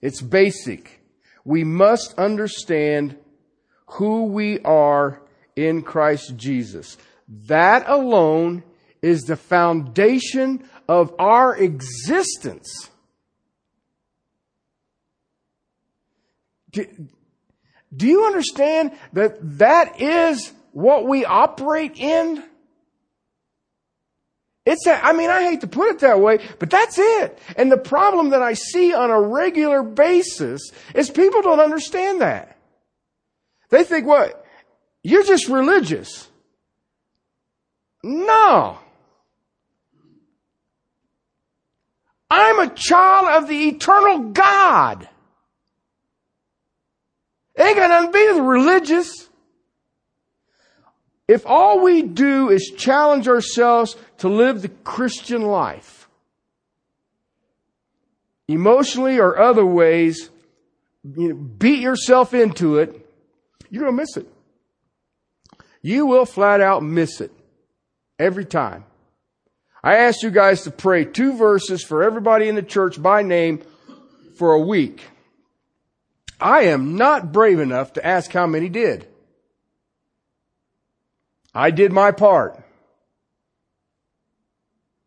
It's 0.00 0.20
basic. 0.22 1.02
We 1.44 1.64
must 1.64 2.18
understand 2.18 3.16
who 3.86 4.26
we 4.26 4.60
are 4.60 5.22
in 5.56 5.82
Christ 5.82 6.36
Jesus. 6.36 6.96
That 7.46 7.88
alone 7.88 8.62
is 9.02 9.22
the 9.22 9.36
foundation 9.36 10.68
of 10.88 11.14
our 11.18 11.56
existence. 11.56 12.90
Do, 16.70 16.86
do 17.94 18.06
you 18.06 18.26
understand 18.26 18.92
that 19.12 19.38
that 19.58 20.00
is 20.00 20.52
what 20.72 21.06
we 21.06 21.24
operate 21.24 21.96
in? 21.96 22.44
It's 24.68 24.86
a, 24.86 25.02
I 25.02 25.14
mean, 25.14 25.30
I 25.30 25.44
hate 25.44 25.62
to 25.62 25.66
put 25.66 25.88
it 25.88 26.00
that 26.00 26.20
way, 26.20 26.46
but 26.58 26.68
that's 26.68 26.98
it. 26.98 27.38
And 27.56 27.72
the 27.72 27.78
problem 27.78 28.30
that 28.30 28.42
I 28.42 28.52
see 28.52 28.92
on 28.92 29.10
a 29.10 29.18
regular 29.18 29.82
basis 29.82 30.60
is 30.94 31.08
people 31.08 31.40
don't 31.40 31.58
understand 31.58 32.20
that. 32.20 32.58
They 33.70 33.82
think, 33.82 34.06
what? 34.06 34.44
You're 35.02 35.24
just 35.24 35.48
religious. 35.48 36.28
No. 38.02 38.78
I'm 42.30 42.60
a 42.60 42.68
child 42.68 43.42
of 43.42 43.48
the 43.48 43.68
eternal 43.68 44.32
God. 44.32 45.08
It 47.54 47.62
ain't 47.62 47.76
got 47.78 47.88
nothing 47.88 48.12
to 48.12 48.18
be 48.18 48.32
with 48.34 48.46
religious. 48.46 49.27
If 51.28 51.46
all 51.46 51.80
we 51.80 52.02
do 52.02 52.48
is 52.48 52.72
challenge 52.76 53.28
ourselves 53.28 53.96
to 54.18 54.30
live 54.30 54.62
the 54.62 54.70
Christian 54.70 55.42
life, 55.42 56.08
emotionally 58.48 59.20
or 59.20 59.38
other 59.38 59.64
ways, 59.64 60.30
you 61.04 61.28
know, 61.28 61.34
beat 61.34 61.80
yourself 61.80 62.32
into 62.32 62.78
it, 62.78 63.06
you're 63.68 63.84
going 63.84 63.94
to 63.94 64.02
miss 64.02 64.16
it. 64.16 64.26
You 65.82 66.06
will 66.06 66.24
flat 66.24 66.62
out 66.62 66.82
miss 66.82 67.20
it 67.20 67.30
every 68.18 68.46
time. 68.46 68.84
I 69.84 69.96
asked 69.96 70.22
you 70.22 70.30
guys 70.30 70.62
to 70.62 70.70
pray 70.70 71.04
two 71.04 71.34
verses 71.34 71.84
for 71.84 72.02
everybody 72.02 72.48
in 72.48 72.54
the 72.54 72.62
church 72.62 73.00
by 73.00 73.22
name 73.22 73.62
for 74.36 74.54
a 74.54 74.60
week. 74.60 75.02
I 76.40 76.62
am 76.64 76.96
not 76.96 77.32
brave 77.32 77.60
enough 77.60 77.92
to 77.94 78.06
ask 78.06 78.32
how 78.32 78.46
many 78.46 78.68
did. 78.68 79.06
I 81.54 81.70
did 81.70 81.92
my 81.92 82.12
part. 82.12 82.62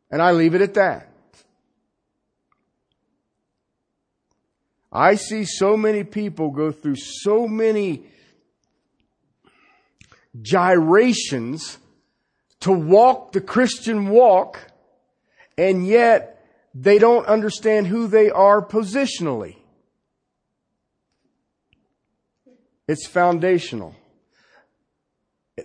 And 0.09 0.21
I 0.21 0.31
leave 0.31 0.55
it 0.55 0.61
at 0.61 0.73
that. 0.73 1.07
I 4.91 5.15
see 5.15 5.45
so 5.45 5.77
many 5.77 6.03
people 6.03 6.49
go 6.51 6.71
through 6.71 6.97
so 6.97 7.47
many 7.47 8.03
gyrations 10.41 11.77
to 12.61 12.71
walk 12.71 13.31
the 13.31 13.39
Christian 13.41 14.09
walk, 14.09 14.59
and 15.57 15.87
yet 15.87 16.45
they 16.75 16.99
don't 16.99 17.25
understand 17.25 17.87
who 17.87 18.07
they 18.07 18.29
are 18.29 18.61
positionally. 18.61 19.55
It's 22.87 23.07
foundational 23.07 23.95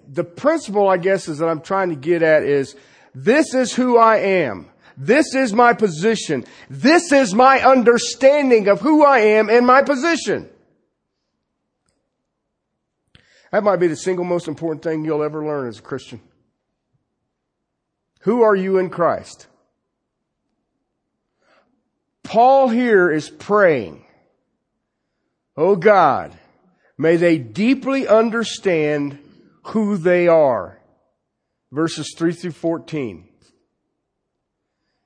the 0.06 0.24
principle, 0.24 0.88
I 0.88 0.96
guess, 0.96 1.28
is 1.28 1.38
that 1.38 1.48
I'm 1.48 1.60
trying 1.60 1.90
to 1.90 1.96
get 1.96 2.22
at 2.22 2.42
is 2.42 2.76
this 3.14 3.54
is 3.54 3.74
who 3.74 3.96
I 3.98 4.16
am. 4.18 4.68
This 4.96 5.34
is 5.34 5.52
my 5.52 5.74
position. 5.74 6.44
This 6.70 7.12
is 7.12 7.34
my 7.34 7.60
understanding 7.60 8.68
of 8.68 8.80
who 8.80 9.04
I 9.04 9.18
am 9.20 9.50
and 9.50 9.66
my 9.66 9.82
position. 9.82 10.48
That 13.52 13.62
might 13.62 13.76
be 13.76 13.86
the 13.86 13.96
single 13.96 14.24
most 14.24 14.48
important 14.48 14.82
thing 14.82 15.04
you'll 15.04 15.22
ever 15.22 15.44
learn 15.44 15.68
as 15.68 15.78
a 15.78 15.82
Christian. 15.82 16.20
Who 18.20 18.42
are 18.42 18.56
you 18.56 18.78
in 18.78 18.90
Christ? 18.90 19.46
Paul 22.22 22.68
here 22.68 23.10
is 23.10 23.30
praying, 23.30 24.04
Oh 25.56 25.76
God, 25.76 26.36
may 26.98 27.16
they 27.16 27.38
deeply 27.38 28.08
understand 28.08 29.18
who 29.68 29.96
they 29.96 30.28
are. 30.28 30.80
Verses 31.72 32.14
3 32.16 32.32
through 32.32 32.52
14. 32.52 33.28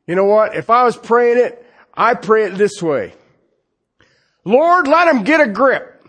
You 0.06 0.14
know 0.14 0.24
what? 0.24 0.54
If 0.54 0.70
I 0.70 0.84
was 0.84 0.96
praying 0.96 1.38
it, 1.38 1.64
I 1.94 2.14
pray 2.14 2.44
it 2.44 2.56
this 2.56 2.82
way. 2.82 3.14
Lord, 4.44 4.86
let 4.86 5.06
them 5.06 5.24
get 5.24 5.40
a 5.40 5.48
grip. 5.48 6.04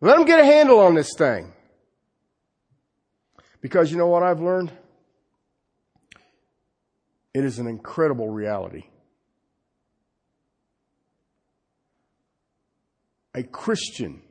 Let 0.00 0.16
them 0.16 0.26
get 0.26 0.40
a 0.40 0.44
handle 0.44 0.80
on 0.80 0.94
this 0.94 1.12
thing. 1.16 1.52
Because 3.60 3.90
you 3.90 3.98
know 3.98 4.06
what 4.06 4.22
I've 4.22 4.40
learned? 4.40 4.72
It 7.34 7.44
is 7.44 7.58
an 7.58 7.66
incredible 7.66 8.28
reality. 8.28 8.84
A 13.34 13.42
Christian 13.42 14.22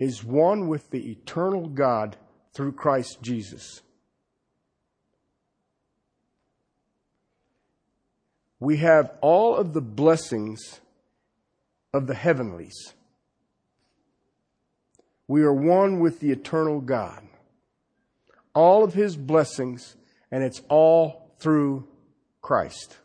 is 0.00 0.24
one 0.24 0.66
with 0.66 0.90
the 0.90 1.10
eternal 1.10 1.68
God 1.68 2.16
through 2.54 2.72
Christ 2.72 3.18
Jesus. 3.20 3.82
We 8.58 8.78
have 8.78 9.12
all 9.20 9.56
of 9.56 9.74
the 9.74 9.82
blessings 9.82 10.80
of 11.92 12.06
the 12.06 12.14
heavenlies. 12.14 12.94
We 15.28 15.42
are 15.42 15.52
one 15.52 16.00
with 16.00 16.20
the 16.20 16.30
eternal 16.30 16.80
God. 16.80 17.22
All 18.54 18.82
of 18.82 18.94
his 18.94 19.16
blessings, 19.16 19.96
and 20.30 20.42
it's 20.42 20.62
all 20.68 21.30
through 21.38 21.86
Christ. 22.40 22.96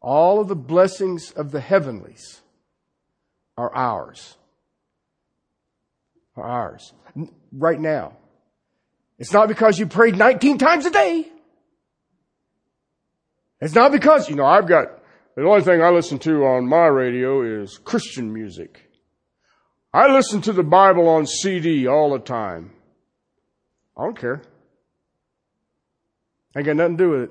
All 0.00 0.38
of 0.38 0.48
the 0.48 0.54
blessings 0.54 1.32
of 1.32 1.50
the 1.50 1.60
heavenlies 1.60 2.42
are 3.56 3.74
ours. 3.74 4.36
Are 6.36 6.44
ours. 6.44 6.92
Right 7.52 7.80
now. 7.80 8.16
It's 9.18 9.32
not 9.32 9.48
because 9.48 9.78
you 9.78 9.86
prayed 9.86 10.16
19 10.16 10.58
times 10.58 10.84
a 10.84 10.90
day. 10.90 11.26
It's 13.60 13.74
not 13.74 13.92
because, 13.92 14.28
you 14.28 14.36
know, 14.36 14.44
I've 14.44 14.68
got, 14.68 14.86
the 15.34 15.44
only 15.44 15.62
thing 15.62 15.82
I 15.82 15.88
listen 15.88 16.18
to 16.20 16.44
on 16.44 16.68
my 16.68 16.86
radio 16.86 17.62
is 17.62 17.78
Christian 17.78 18.32
music. 18.32 18.82
I 19.92 20.12
listen 20.12 20.42
to 20.42 20.52
the 20.52 20.62
Bible 20.62 21.08
on 21.08 21.26
CD 21.26 21.86
all 21.86 22.10
the 22.10 22.18
time. 22.18 22.72
I 23.96 24.04
don't 24.04 24.18
care. 24.18 24.42
Ain't 26.54 26.66
got 26.66 26.76
nothing 26.76 26.98
to 26.98 27.04
do 27.04 27.10
with 27.10 27.30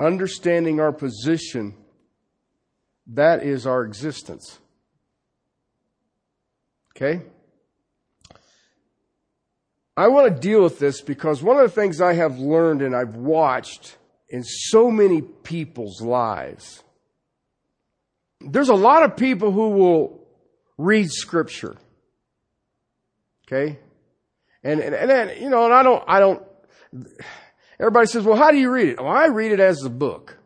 Understanding 0.00 0.80
our 0.80 0.92
position, 0.92 1.74
that 3.08 3.42
is 3.42 3.66
our 3.66 3.84
existence. 3.84 4.58
Okay? 6.96 7.22
I 9.96 10.08
want 10.08 10.32
to 10.32 10.40
deal 10.40 10.62
with 10.62 10.78
this 10.78 11.00
because 11.00 11.42
one 11.42 11.56
of 11.56 11.62
the 11.62 11.74
things 11.74 12.00
I 12.00 12.14
have 12.14 12.38
learned 12.38 12.82
and 12.82 12.94
I've 12.94 13.16
watched 13.16 13.96
in 14.28 14.44
so 14.44 14.90
many 14.90 15.22
people's 15.22 16.00
lives 16.00 16.82
there's 18.40 18.68
a 18.68 18.74
lot 18.74 19.02
of 19.02 19.16
people 19.16 19.52
who 19.52 19.70
will 19.70 20.26
read 20.76 21.10
scripture. 21.10 21.76
Okay? 23.46 23.78
And, 24.62 24.80
and, 24.80 24.94
and 24.94 25.10
then, 25.10 25.42
you 25.42 25.50
know, 25.50 25.64
and 25.64 25.74
I 25.74 25.82
don't, 25.82 26.04
I 26.06 26.20
don't, 26.20 26.42
everybody 27.80 28.06
says, 28.06 28.24
well, 28.24 28.36
how 28.36 28.50
do 28.50 28.58
you 28.58 28.70
read 28.70 28.88
it? 28.88 29.00
Well, 29.00 29.08
I 29.08 29.26
read 29.26 29.52
it 29.52 29.60
as 29.60 29.82
a 29.84 29.90
book. 29.90 30.38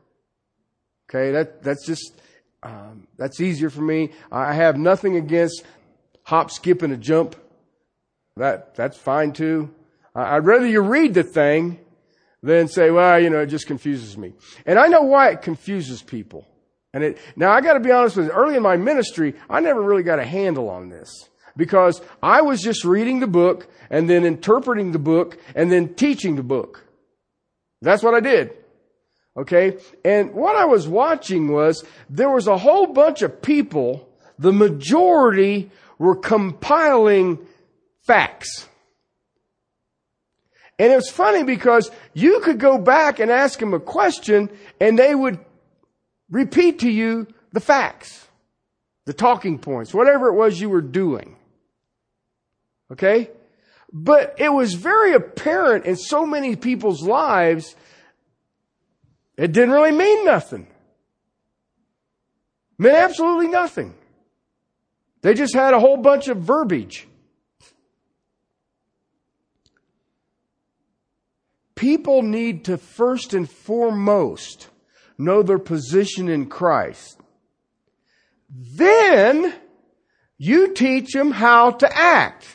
Okay? 1.08 1.32
That, 1.32 1.62
that's 1.62 1.86
just, 1.86 2.20
um, 2.62 3.06
that's 3.16 3.40
easier 3.40 3.70
for 3.70 3.82
me. 3.82 4.10
I 4.30 4.52
have 4.54 4.76
nothing 4.76 5.16
against 5.16 5.64
hop, 6.24 6.50
skip, 6.50 6.82
and 6.82 6.92
a 6.92 6.96
jump. 6.96 7.36
That, 8.36 8.74
that's 8.74 8.96
fine 8.96 9.32
too. 9.32 9.74
I'd 10.14 10.44
rather 10.44 10.66
you 10.66 10.80
read 10.80 11.14
the 11.14 11.22
thing 11.22 11.78
than 12.42 12.68
say, 12.68 12.90
well, 12.90 13.20
you 13.20 13.30
know, 13.30 13.40
it 13.40 13.46
just 13.46 13.66
confuses 13.66 14.16
me. 14.16 14.34
And 14.66 14.78
I 14.78 14.88
know 14.88 15.02
why 15.02 15.30
it 15.30 15.42
confuses 15.42 16.02
people. 16.02 16.46
And 16.92 17.02
it, 17.02 17.18
now 17.36 17.50
I 17.50 17.60
gotta 17.60 17.80
be 17.80 17.90
honest 17.90 18.16
with 18.16 18.26
you, 18.26 18.32
early 18.32 18.56
in 18.56 18.62
my 18.62 18.76
ministry, 18.76 19.34
I 19.48 19.60
never 19.60 19.80
really 19.80 20.02
got 20.02 20.18
a 20.18 20.24
handle 20.24 20.68
on 20.68 20.88
this. 20.88 21.28
Because 21.56 22.00
I 22.22 22.40
was 22.42 22.62
just 22.62 22.84
reading 22.84 23.20
the 23.20 23.26
book 23.26 23.68
and 23.90 24.08
then 24.08 24.24
interpreting 24.24 24.92
the 24.92 24.98
book 24.98 25.38
and 25.54 25.70
then 25.70 25.94
teaching 25.94 26.36
the 26.36 26.42
book. 26.42 26.84
That's 27.82 28.02
what 28.02 28.14
I 28.14 28.20
did. 28.20 28.54
Okay? 29.36 29.78
And 30.04 30.34
what 30.34 30.56
I 30.56 30.66
was 30.66 30.86
watching 30.86 31.52
was 31.52 31.84
there 32.10 32.30
was 32.30 32.46
a 32.46 32.58
whole 32.58 32.86
bunch 32.86 33.22
of 33.22 33.40
people, 33.40 34.08
the 34.38 34.52
majority 34.52 35.70
were 35.98 36.16
compiling 36.16 37.38
facts. 38.02 38.68
And 40.78 40.92
it 40.92 40.96
was 40.96 41.10
funny 41.10 41.44
because 41.44 41.90
you 42.12 42.40
could 42.40 42.58
go 42.58 42.76
back 42.78 43.20
and 43.20 43.30
ask 43.30 43.58
them 43.58 43.72
a 43.72 43.80
question 43.80 44.50
and 44.80 44.98
they 44.98 45.14
would 45.14 45.38
repeat 46.30 46.80
to 46.80 46.90
you 46.90 47.28
the 47.52 47.60
facts, 47.60 48.26
the 49.04 49.12
talking 49.12 49.58
points, 49.58 49.94
whatever 49.94 50.28
it 50.28 50.34
was 50.34 50.60
you 50.60 50.68
were 50.68 50.80
doing. 50.80 51.36
Okay? 52.90 53.30
But 53.92 54.34
it 54.38 54.48
was 54.48 54.74
very 54.74 55.12
apparent 55.12 55.84
in 55.84 55.96
so 55.96 56.26
many 56.26 56.56
people's 56.56 57.02
lives, 57.02 57.76
it 59.42 59.50
didn't 59.50 59.72
really 59.72 59.90
mean 59.90 60.24
nothing. 60.24 60.68
It 62.78 62.82
meant 62.82 62.94
absolutely 62.94 63.48
nothing. 63.48 63.92
They 65.22 65.34
just 65.34 65.52
had 65.52 65.74
a 65.74 65.80
whole 65.80 65.96
bunch 65.96 66.28
of 66.28 66.36
verbiage. 66.36 67.08
People 71.74 72.22
need 72.22 72.66
to 72.66 72.78
first 72.78 73.34
and 73.34 73.50
foremost 73.50 74.68
know 75.18 75.42
their 75.42 75.58
position 75.58 76.28
in 76.28 76.46
Christ. 76.46 77.18
Then 78.48 79.52
you 80.38 80.72
teach 80.72 81.12
them 81.14 81.32
how 81.32 81.72
to 81.72 81.92
act. 81.92 82.46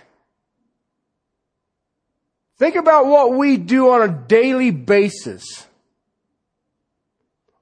Think 2.58 2.78
about 2.78 3.08
what 3.08 3.34
we 3.34 3.58
do 3.58 3.92
on 3.92 4.10
a 4.10 4.28
daily 4.28 4.72
basis. 4.72 5.67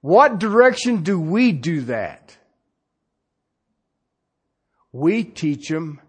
What 0.06 0.38
direction 0.38 1.02
do 1.02 1.20
we 1.20 1.52
do 1.52 1.82
that? 1.82 2.38
We 4.92 5.24
teach 5.24 5.68
them 5.68 6.00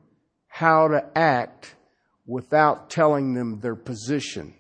how 0.49 0.89
to 0.89 1.03
act 1.17 1.75
without 2.27 2.91
telling 2.91 3.33
them 3.33 3.61
their 3.61 3.75
position. 3.75 4.53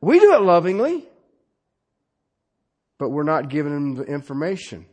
We 0.00 0.18
do 0.18 0.34
it 0.34 0.42
lovingly, 0.42 1.08
but 2.98 3.10
we're 3.10 3.22
not 3.22 3.48
giving 3.48 3.72
them 3.72 3.94
the 3.94 4.02
information. 4.02 4.86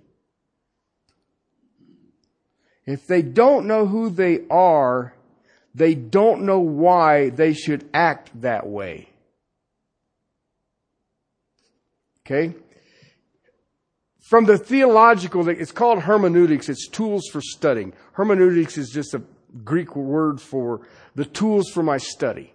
If 2.85 3.07
they 3.07 3.23
don't 3.23 3.65
know 3.65 3.87
who 3.87 4.11
they 4.11 4.41
are, 4.51 5.15
they 5.73 5.95
don't 5.95 6.43
know 6.43 6.59
why 6.59 7.31
they 7.31 7.53
should 7.53 7.89
act 7.91 8.39
that 8.41 8.67
way. 8.67 9.09
Okay? 12.27 12.53
From 14.19 14.45
the 14.45 14.57
theological, 14.57 15.47
it's 15.47 15.71
called 15.71 16.03
hermeneutics. 16.03 16.67
It's 16.67 16.87
tools 16.89 17.23
for 17.31 17.41
studying. 17.41 17.93
Hermeneutics 18.11 18.77
is 18.77 18.89
just 18.89 19.13
a 19.13 19.21
Greek 19.63 19.95
word 19.95 20.41
for 20.41 20.85
the 21.15 21.23
tools 21.25 21.69
for 21.69 21.81
my 21.81 21.97
study. 21.97 22.53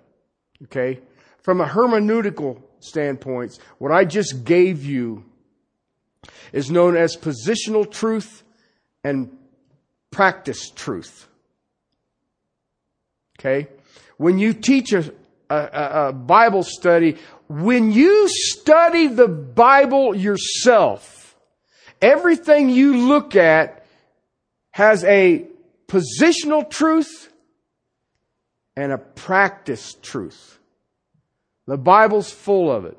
Okay? 0.64 1.00
from 1.42 1.60
a 1.60 1.66
hermeneutical 1.66 2.62
standpoint, 2.80 3.58
what 3.78 3.92
I 3.92 4.04
just 4.04 4.44
gave 4.44 4.84
you 4.84 5.24
is 6.52 6.70
known 6.70 6.96
as 6.96 7.16
positional 7.16 7.90
truth 7.90 8.44
and 9.04 9.36
practice 10.10 10.70
truth. 10.70 11.28
Okay? 13.38 13.68
When 14.16 14.38
you 14.38 14.54
teach 14.54 14.92
a, 14.92 15.12
a, 15.52 16.08
a, 16.08 16.12
Bible 16.12 16.62
study, 16.62 17.18
when 17.48 17.92
you 17.92 18.28
study 18.28 19.08
the 19.08 19.28
Bible 19.28 20.14
yourself, 20.14 21.36
everything 22.00 22.70
you 22.70 23.08
look 23.08 23.36
at 23.36 23.84
has 24.70 25.04
a 25.04 25.46
positional 25.88 26.68
truth 26.68 27.32
and 28.76 28.92
a 28.92 28.98
practice 28.98 29.94
truth. 30.00 30.58
The 31.66 31.76
Bible's 31.76 32.30
full 32.30 32.70
of 32.70 32.84
it. 32.86 32.98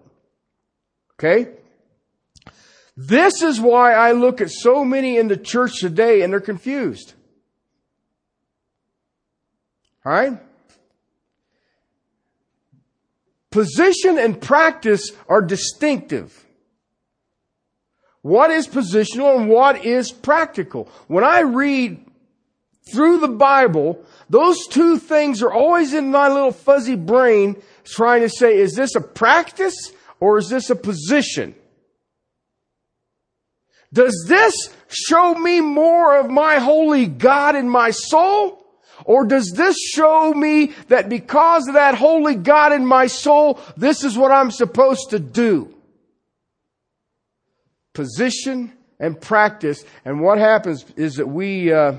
Okay? 1.13 1.51
This 2.95 3.41
is 3.41 3.59
why 3.59 3.93
I 3.93 4.11
look 4.11 4.39
at 4.39 4.51
so 4.51 4.85
many 4.85 5.17
in 5.17 5.27
the 5.27 5.37
church 5.37 5.79
today 5.79 6.21
and 6.21 6.31
they're 6.31 6.39
confused. 6.39 7.13
Alright? 10.05 10.39
Position 13.53 14.17
and 14.17 14.41
practice 14.41 15.11
are 15.29 15.43
distinctive. 15.43 16.43
What 18.23 18.49
is 18.49 18.67
positional 18.67 19.37
and 19.37 19.47
what 19.47 19.85
is 19.85 20.11
practical? 20.11 20.89
When 21.05 21.23
I 21.23 21.41
read 21.41 22.03
through 22.91 23.19
the 23.19 23.27
Bible, 23.27 24.03
those 24.27 24.65
two 24.65 24.97
things 24.97 25.43
are 25.43 25.53
always 25.53 25.93
in 25.93 26.09
my 26.09 26.29
little 26.29 26.51
fuzzy 26.51 26.95
brain 26.95 27.61
trying 27.83 28.21
to 28.21 28.29
say, 28.29 28.57
is 28.57 28.73
this 28.73 28.95
a 28.95 29.01
practice 29.01 29.91
or 30.19 30.39
is 30.39 30.49
this 30.49 30.71
a 30.71 30.75
position? 30.75 31.53
Does 33.93 34.25
this 34.27 34.55
show 34.87 35.35
me 35.35 35.61
more 35.61 36.17
of 36.17 36.27
my 36.27 36.55
holy 36.55 37.05
God 37.05 37.55
in 37.55 37.69
my 37.69 37.91
soul? 37.91 38.62
Or 39.05 39.25
does 39.25 39.51
this 39.55 39.77
show 39.77 40.33
me 40.33 40.67
that 40.87 41.09
because 41.09 41.67
of 41.67 41.73
that 41.73 41.95
holy 41.95 42.35
God 42.35 42.73
in 42.73 42.85
my 42.85 43.07
soul, 43.07 43.59
this 43.75 44.03
is 44.03 44.17
what 44.17 44.31
I'm 44.31 44.51
supposed 44.51 45.09
to 45.11 45.19
do? 45.19 45.73
Position 47.93 48.73
and 48.99 49.19
practice. 49.19 49.83
And 50.05 50.21
what 50.21 50.37
happens 50.37 50.85
is 50.95 51.15
that 51.15 51.27
we, 51.27 51.71
uh, 51.71 51.97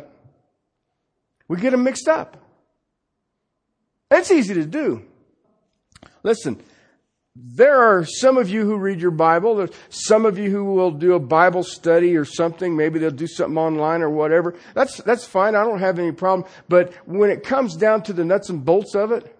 we 1.48 1.58
get 1.58 1.70
them 1.70 1.84
mixed 1.84 2.08
up. 2.08 2.36
That's 4.08 4.30
easy 4.30 4.54
to 4.54 4.64
do. 4.64 5.02
Listen, 6.22 6.62
there 7.36 7.80
are 7.80 8.04
some 8.04 8.38
of 8.38 8.48
you 8.48 8.64
who 8.64 8.76
read 8.76 9.00
your 9.00 9.10
Bible. 9.10 9.56
There's 9.56 9.70
some 9.88 10.24
of 10.24 10.38
you 10.38 10.50
who 10.50 10.64
will 10.64 10.92
do 10.92 11.14
a 11.14 11.20
Bible 11.20 11.64
study 11.64 12.16
or 12.16 12.24
something. 12.24 12.76
Maybe 12.76 13.00
they'll 13.00 13.10
do 13.10 13.26
something 13.26 13.58
online 13.58 14.02
or 14.02 14.10
whatever. 14.10 14.54
That's, 14.74 14.98
that's 14.98 15.24
fine. 15.24 15.56
I 15.56 15.64
don't 15.64 15.80
have 15.80 15.98
any 15.98 16.12
problem. 16.12 16.48
But 16.68 16.92
when 17.06 17.30
it 17.30 17.42
comes 17.42 17.76
down 17.76 18.02
to 18.04 18.12
the 18.12 18.24
nuts 18.24 18.50
and 18.50 18.64
bolts 18.64 18.94
of 18.94 19.10
it, 19.10 19.36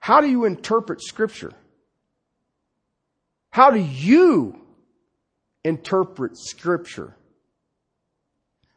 how 0.00 0.20
do 0.20 0.28
you 0.28 0.44
interpret 0.44 1.02
Scripture? 1.02 1.52
How 3.50 3.70
do 3.70 3.78
you 3.78 4.60
interpret 5.64 6.36
Scripture? 6.36 7.14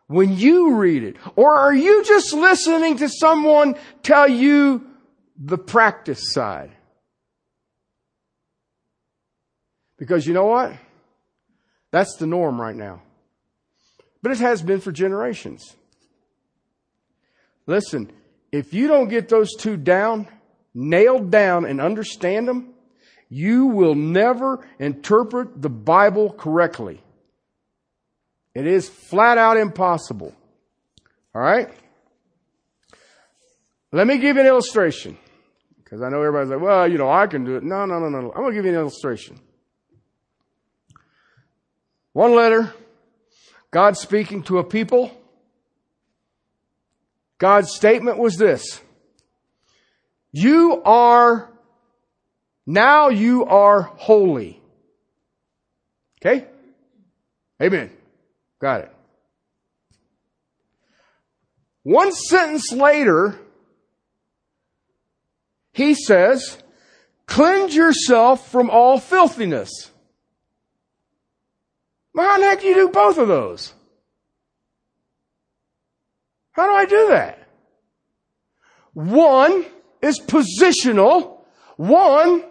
When 0.05 0.37
you 0.37 0.75
read 0.75 1.03
it? 1.03 1.15
Or 1.35 1.55
are 1.55 1.73
you 1.73 2.03
just 2.03 2.33
listening 2.33 2.97
to 2.97 3.09
someone 3.09 3.75
tell 4.03 4.27
you 4.27 4.85
the 5.37 5.57
practice 5.57 6.33
side? 6.33 6.71
Because 10.01 10.25
you 10.25 10.33
know 10.33 10.47
what? 10.47 10.73
That's 11.91 12.15
the 12.15 12.25
norm 12.25 12.59
right 12.59 12.75
now. 12.75 13.03
But 14.23 14.31
it 14.31 14.39
has 14.39 14.63
been 14.63 14.79
for 14.79 14.91
generations. 14.91 15.75
Listen, 17.67 18.11
if 18.51 18.73
you 18.73 18.87
don't 18.87 19.09
get 19.09 19.29
those 19.29 19.53
two 19.55 19.77
down, 19.77 20.27
nailed 20.73 21.29
down, 21.29 21.65
and 21.65 21.79
understand 21.79 22.47
them, 22.47 22.73
you 23.29 23.67
will 23.67 23.93
never 23.93 24.67
interpret 24.79 25.61
the 25.61 25.69
Bible 25.69 26.31
correctly. 26.33 27.03
It 28.55 28.65
is 28.65 28.89
flat 28.89 29.37
out 29.37 29.57
impossible. 29.57 30.33
All 31.35 31.41
right? 31.43 31.69
Let 33.91 34.07
me 34.07 34.17
give 34.17 34.35
you 34.35 34.41
an 34.41 34.47
illustration. 34.47 35.15
Because 35.83 36.01
I 36.01 36.09
know 36.09 36.23
everybody's 36.23 36.49
like, 36.49 36.59
well, 36.59 36.87
you 36.87 36.97
know, 36.97 37.11
I 37.11 37.27
can 37.27 37.45
do 37.45 37.57
it. 37.57 37.63
No, 37.63 37.85
no, 37.85 37.99
no, 37.99 38.09
no. 38.09 38.31
I'm 38.31 38.41
going 38.41 38.49
to 38.49 38.55
give 38.55 38.65
you 38.65 38.71
an 38.71 38.79
illustration. 38.79 39.39
One 42.13 42.35
letter, 42.35 42.73
God 43.71 43.97
speaking 43.97 44.43
to 44.43 44.57
a 44.59 44.63
people. 44.63 45.11
God's 47.37 47.73
statement 47.73 48.17
was 48.17 48.37
this. 48.37 48.81
You 50.31 50.81
are, 50.83 51.49
now 52.65 53.09
you 53.09 53.45
are 53.45 53.81
holy. 53.81 54.61
Okay? 56.19 56.45
Amen. 57.61 57.91
Got 58.59 58.81
it. 58.81 58.91
One 61.83 62.11
sentence 62.11 62.71
later, 62.71 63.39
he 65.73 65.95
says, 65.95 66.61
cleanse 67.25 67.75
yourself 67.75 68.51
from 68.51 68.69
all 68.69 68.99
filthiness. 68.99 69.90
Well, 72.13 72.27
how 72.27 72.39
the 72.39 72.45
heck 72.45 72.61
do 72.61 72.67
you 72.67 72.75
do 72.75 72.89
both 72.89 73.17
of 73.17 73.27
those? 73.27 73.73
How 76.51 76.67
do 76.67 76.73
I 76.73 76.85
do 76.85 77.07
that? 77.09 77.47
One 78.93 79.65
is 80.01 80.19
positional. 80.19 81.37
One 81.77 82.43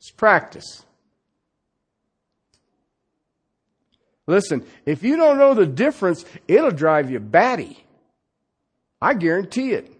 is 0.00 0.10
practice. 0.16 0.84
Listen, 4.26 4.64
if 4.86 5.02
you 5.02 5.16
don't 5.16 5.38
know 5.38 5.54
the 5.54 5.66
difference, 5.66 6.24
it'll 6.46 6.70
drive 6.70 7.10
you 7.10 7.18
batty. 7.18 7.84
I 9.00 9.14
guarantee 9.14 9.72
it. 9.72 9.92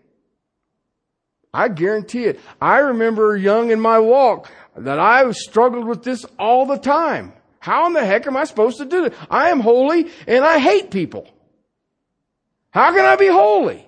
I 1.53 1.69
guarantee 1.69 2.25
it. 2.25 2.41
I 2.61 2.79
remember 2.79 3.37
young 3.37 3.73
in 3.73 3.81
my 3.81 3.99
walk 3.99 4.51
that 4.77 4.99
I 5.01 5.29
struggled 5.33 5.87
with 5.87 6.05
this 6.05 6.25
all 6.39 6.67
the 6.67 6.79
time. 6.79 7.33
How 7.63 7.87
in 7.87 7.93
the 7.93 8.05
heck 8.05 8.27
am 8.27 8.37
I 8.37 8.43
supposed 8.43 8.79
to 8.79 8.85
do 8.85 9.05
it? 9.05 9.15
I 9.31 9.51
am 9.51 9.61
holy 9.61 10.11
and 10.27 10.45
I 10.45 10.59
hate 10.59 10.91
people. 10.91 11.31
How 12.71 12.93
can 12.93 13.05
I 13.05 13.15
be 13.15 13.29
holy? 13.29 13.87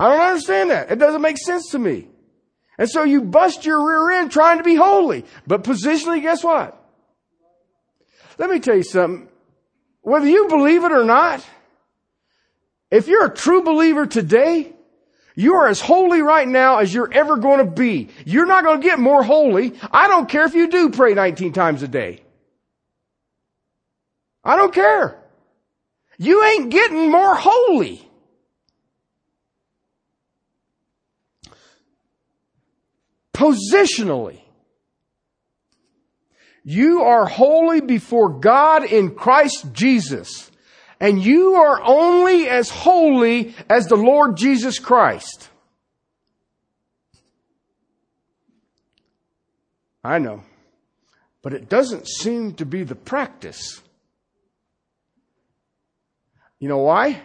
I 0.00 0.08
don't 0.08 0.26
understand 0.26 0.70
that. 0.70 0.90
It 0.90 0.98
doesn't 0.98 1.22
make 1.22 1.38
sense 1.38 1.70
to 1.70 1.78
me. 1.78 2.08
And 2.78 2.90
so 2.90 3.04
you 3.04 3.22
bust 3.22 3.64
your 3.64 3.86
rear 3.86 4.18
end 4.18 4.32
trying 4.32 4.58
to 4.58 4.64
be 4.64 4.74
holy. 4.74 5.24
But 5.46 5.62
positionally, 5.62 6.20
guess 6.20 6.42
what? 6.42 6.74
Let 8.36 8.50
me 8.50 8.58
tell 8.58 8.74
you 8.74 8.82
something. 8.82 9.28
Whether 10.02 10.26
you 10.26 10.48
believe 10.48 10.82
it 10.82 10.90
or 10.90 11.04
not, 11.04 11.46
if 12.90 13.06
you're 13.06 13.26
a 13.26 13.32
true 13.32 13.62
believer 13.62 14.04
today, 14.04 14.72
you 15.38 15.54
are 15.54 15.68
as 15.68 15.80
holy 15.80 16.20
right 16.20 16.48
now 16.48 16.78
as 16.78 16.92
you're 16.92 17.12
ever 17.12 17.36
going 17.36 17.64
to 17.64 17.70
be. 17.70 18.08
You're 18.26 18.44
not 18.44 18.64
going 18.64 18.80
to 18.80 18.84
get 18.84 18.98
more 18.98 19.22
holy. 19.22 19.72
I 19.92 20.08
don't 20.08 20.28
care 20.28 20.44
if 20.44 20.54
you 20.54 20.68
do 20.68 20.90
pray 20.90 21.14
19 21.14 21.52
times 21.52 21.80
a 21.84 21.86
day. 21.86 22.22
I 24.42 24.56
don't 24.56 24.74
care. 24.74 25.16
You 26.18 26.42
ain't 26.42 26.70
getting 26.70 27.12
more 27.12 27.36
holy. 27.36 28.04
Positionally. 33.32 34.40
You 36.64 37.02
are 37.02 37.26
holy 37.26 37.80
before 37.80 38.40
God 38.40 38.82
in 38.82 39.14
Christ 39.14 39.72
Jesus. 39.72 40.47
And 41.00 41.22
you 41.22 41.54
are 41.54 41.80
only 41.82 42.48
as 42.48 42.70
holy 42.70 43.54
as 43.68 43.86
the 43.86 43.96
Lord 43.96 44.36
Jesus 44.36 44.78
Christ. 44.78 45.48
I 50.02 50.18
know. 50.18 50.42
But 51.42 51.52
it 51.52 51.68
doesn't 51.68 52.08
seem 52.08 52.54
to 52.54 52.66
be 52.66 52.82
the 52.82 52.96
practice. 52.96 53.80
You 56.58 56.68
know 56.68 56.78
why? 56.78 57.22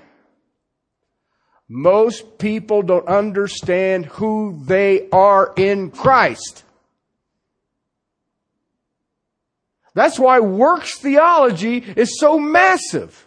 Most 1.67 2.38
people 2.38 2.83
don't 2.83 3.07
understand 3.07 4.05
who 4.05 4.62
they 4.65 5.09
are 5.09 5.53
in 5.55 5.89
Christ. 5.89 6.63
That's 9.95 10.19
why 10.19 10.39
works 10.39 10.97
theology 10.99 11.77
is 11.77 12.19
so 12.19 12.38
massive. 12.38 13.25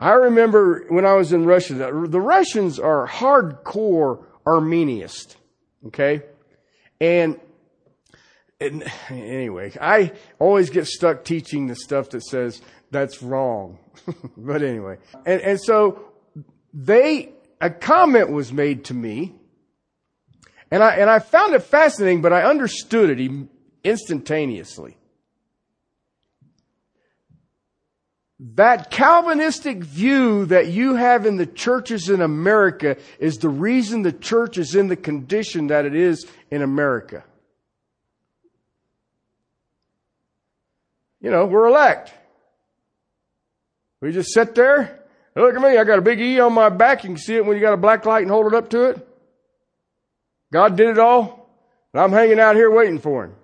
I 0.00 0.12
remember 0.12 0.86
when 0.88 1.04
I 1.04 1.14
was 1.14 1.32
in 1.32 1.44
Russia, 1.44 1.74
the 1.74 2.20
Russians 2.20 2.78
are 2.78 3.06
hardcore 3.06 4.24
Arminianist. 4.46 5.36
Okay? 5.86 6.22
And, 7.00 7.38
and 8.60 8.90
anyway, 9.10 9.72
I 9.80 10.12
always 10.38 10.70
get 10.70 10.86
stuck 10.86 11.24
teaching 11.24 11.68
the 11.68 11.76
stuff 11.76 12.10
that 12.10 12.24
says 12.24 12.60
that's 12.90 13.22
wrong. 13.22 13.78
but 14.36 14.62
anyway. 14.62 14.96
And, 15.26 15.40
and 15.42 15.60
so 15.60 16.02
they, 16.72 17.30
a 17.60 17.70
comment 17.70 18.30
was 18.30 18.52
made 18.52 18.86
to 18.86 18.94
me 18.94 19.34
and 20.70 20.82
I, 20.82 20.96
and 20.96 21.10
I 21.10 21.18
found 21.18 21.54
it 21.54 21.62
fascinating, 21.62 22.22
but 22.22 22.32
I 22.32 22.42
understood 22.42 23.10
it 23.10 23.48
instantaneously. 23.82 24.96
That 28.40 28.90
Calvinistic 28.90 29.84
view 29.84 30.46
that 30.46 30.68
you 30.68 30.94
have 30.94 31.26
in 31.26 31.36
the 31.36 31.44
churches 31.44 32.08
in 32.08 32.22
America 32.22 32.96
is 33.18 33.36
the 33.38 33.50
reason 33.50 34.00
the 34.00 34.12
church 34.12 34.56
is 34.56 34.74
in 34.74 34.88
the 34.88 34.96
condition 34.96 35.66
that 35.66 35.84
it 35.84 35.94
is 35.94 36.26
in 36.50 36.62
America. 36.62 37.22
You 41.20 41.30
know, 41.30 41.44
we're 41.44 41.66
elect. 41.66 42.14
We 44.00 44.10
just 44.10 44.32
sit 44.32 44.54
there. 44.54 45.04
Look 45.36 45.54
at 45.54 45.60
me, 45.60 45.76
I 45.76 45.84
got 45.84 45.98
a 45.98 46.02
big 46.02 46.20
E 46.20 46.40
on 46.40 46.54
my 46.54 46.70
back. 46.70 47.04
You 47.04 47.10
can 47.10 47.18
see 47.18 47.36
it 47.36 47.44
when 47.44 47.56
you 47.56 47.60
got 47.60 47.74
a 47.74 47.78
black 47.78 48.06
light 48.06 48.22
and 48.22 48.30
hold 48.30 48.46
it 48.46 48.54
up 48.54 48.70
to 48.70 48.84
it. 48.84 49.06
God 50.50 50.76
did 50.76 50.88
it 50.88 50.98
all, 50.98 51.50
and 51.92 52.02
I'm 52.02 52.10
hanging 52.10 52.40
out 52.40 52.56
here 52.56 52.70
waiting 52.70 52.98
for 52.98 53.26
Him. 53.26 53.34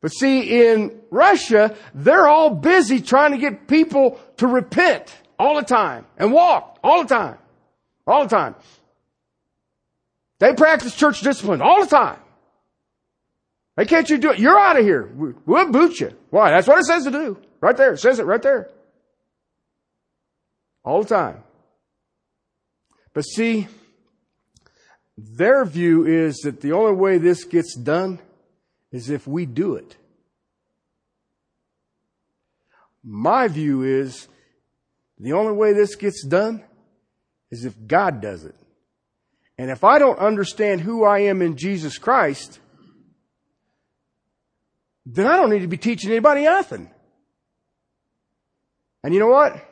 But 0.00 0.08
see, 0.08 0.68
in 0.68 1.00
Russia, 1.10 1.74
they're 1.94 2.28
all 2.28 2.50
busy 2.50 3.00
trying 3.00 3.32
to 3.32 3.38
get 3.38 3.66
people 3.66 4.20
to 4.36 4.46
repent 4.46 5.14
all 5.38 5.56
the 5.56 5.62
time 5.62 6.06
and 6.16 6.32
walk 6.32 6.78
all 6.84 7.02
the 7.02 7.08
time. 7.08 7.38
All 8.06 8.24
the 8.24 8.28
time. 8.28 8.54
They 10.38 10.52
practice 10.54 10.94
church 10.94 11.20
discipline 11.20 11.62
all 11.62 11.80
the 11.80 11.90
time. 11.90 12.18
Why 13.74 13.84
can't 13.84 14.08
you 14.08 14.18
do 14.18 14.30
it? 14.30 14.38
You're 14.38 14.58
out 14.58 14.78
of 14.78 14.84
here. 14.84 15.10
We'll 15.44 15.70
boot 15.70 16.00
you. 16.00 16.12
Why? 16.30 16.50
That's 16.50 16.66
what 16.66 16.78
it 16.78 16.84
says 16.84 17.04
to 17.04 17.10
do. 17.10 17.38
Right 17.60 17.76
there. 17.76 17.92
It 17.92 18.00
says 18.00 18.18
it 18.18 18.26
right 18.26 18.40
there. 18.40 18.70
All 20.84 21.02
the 21.02 21.08
time. 21.08 21.42
But 23.12 23.22
see, 23.22 23.66
their 25.18 25.64
view 25.64 26.06
is 26.06 26.36
that 26.44 26.60
the 26.60 26.72
only 26.72 26.94
way 26.94 27.18
this 27.18 27.44
gets 27.44 27.74
done 27.74 28.18
is 28.92 29.10
if 29.10 29.26
we 29.26 29.46
do 29.46 29.74
it. 29.76 29.96
My 33.02 33.48
view 33.48 33.82
is 33.82 34.28
the 35.18 35.32
only 35.32 35.52
way 35.52 35.72
this 35.72 35.94
gets 35.94 36.24
done 36.24 36.64
is 37.50 37.64
if 37.64 37.74
God 37.86 38.20
does 38.20 38.44
it. 38.44 38.56
And 39.58 39.70
if 39.70 39.84
I 39.84 39.98
don't 39.98 40.18
understand 40.18 40.80
who 40.80 41.04
I 41.04 41.20
am 41.20 41.40
in 41.40 41.56
Jesus 41.56 41.98
Christ, 41.98 42.60
then 45.06 45.26
I 45.26 45.36
don't 45.36 45.50
need 45.50 45.60
to 45.60 45.68
be 45.68 45.78
teaching 45.78 46.10
anybody 46.10 46.42
nothing. 46.42 46.90
And 49.02 49.14
you 49.14 49.20
know 49.20 49.28
what? 49.28 49.64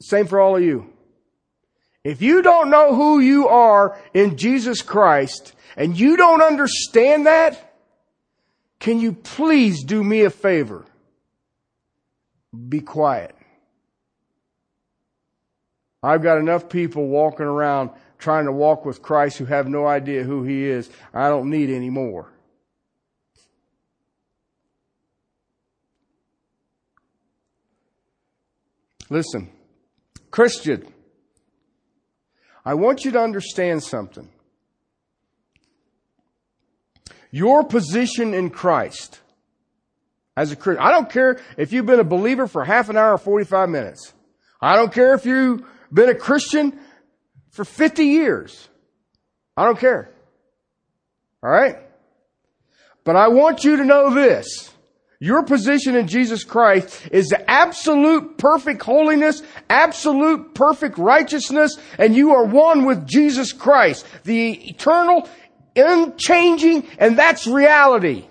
Same 0.00 0.26
for 0.26 0.40
all 0.40 0.56
of 0.56 0.62
you. 0.62 0.92
If 2.04 2.22
you 2.22 2.40
don't 2.40 2.70
know 2.70 2.94
who 2.94 3.18
you 3.18 3.48
are 3.48 4.00
in 4.14 4.36
Jesus 4.36 4.80
Christ 4.80 5.54
and 5.76 5.98
you 5.98 6.16
don't 6.16 6.40
understand 6.40 7.26
that, 7.26 7.65
can 8.78 9.00
you 9.00 9.12
please 9.12 9.82
do 9.84 10.02
me 10.02 10.22
a 10.22 10.30
favor? 10.30 10.84
Be 12.68 12.80
quiet. 12.80 13.34
I've 16.02 16.22
got 16.22 16.38
enough 16.38 16.68
people 16.68 17.08
walking 17.08 17.46
around 17.46 17.90
trying 18.18 18.46
to 18.46 18.52
walk 18.52 18.84
with 18.84 19.02
Christ 19.02 19.38
who 19.38 19.44
have 19.46 19.68
no 19.68 19.86
idea 19.86 20.22
who 20.22 20.44
He 20.44 20.64
is. 20.64 20.90
I 21.12 21.28
don't 21.28 21.50
need 21.50 21.70
any 21.70 21.90
more. 21.90 22.32
Listen, 29.08 29.50
Christian, 30.30 30.92
I 32.64 32.74
want 32.74 33.04
you 33.04 33.12
to 33.12 33.20
understand 33.20 33.82
something. 33.82 34.28
Your 37.36 37.64
position 37.64 38.32
in 38.32 38.48
Christ 38.48 39.20
as 40.38 40.52
a 40.52 40.56
Christian. 40.56 40.82
I 40.82 40.90
don't 40.90 41.10
care 41.10 41.38
if 41.58 41.70
you've 41.70 41.84
been 41.84 42.00
a 42.00 42.04
believer 42.04 42.46
for 42.46 42.64
half 42.64 42.88
an 42.88 42.96
hour 42.96 43.12
or 43.12 43.18
45 43.18 43.68
minutes. 43.68 44.14
I 44.58 44.74
don't 44.74 44.90
care 44.90 45.12
if 45.12 45.26
you've 45.26 45.62
been 45.92 46.08
a 46.08 46.14
Christian 46.14 46.80
for 47.50 47.66
50 47.66 48.04
years. 48.04 48.70
I 49.54 49.66
don't 49.66 49.78
care. 49.78 50.08
Alright? 51.44 51.76
But 53.04 53.16
I 53.16 53.28
want 53.28 53.64
you 53.64 53.76
to 53.76 53.84
know 53.84 54.14
this. 54.14 54.72
Your 55.20 55.42
position 55.42 55.94
in 55.94 56.08
Jesus 56.08 56.42
Christ 56.42 57.06
is 57.12 57.34
absolute 57.46 58.38
perfect 58.38 58.82
holiness, 58.82 59.42
absolute 59.68 60.54
perfect 60.54 60.96
righteousness, 60.96 61.76
and 61.98 62.16
you 62.16 62.32
are 62.32 62.46
one 62.46 62.86
with 62.86 63.06
Jesus 63.06 63.52
Christ, 63.52 64.06
the 64.24 64.52
eternal, 64.70 65.28
unchanging, 65.76 66.86
and 66.98 67.18
that's 67.18 67.46
reality. 67.46 68.26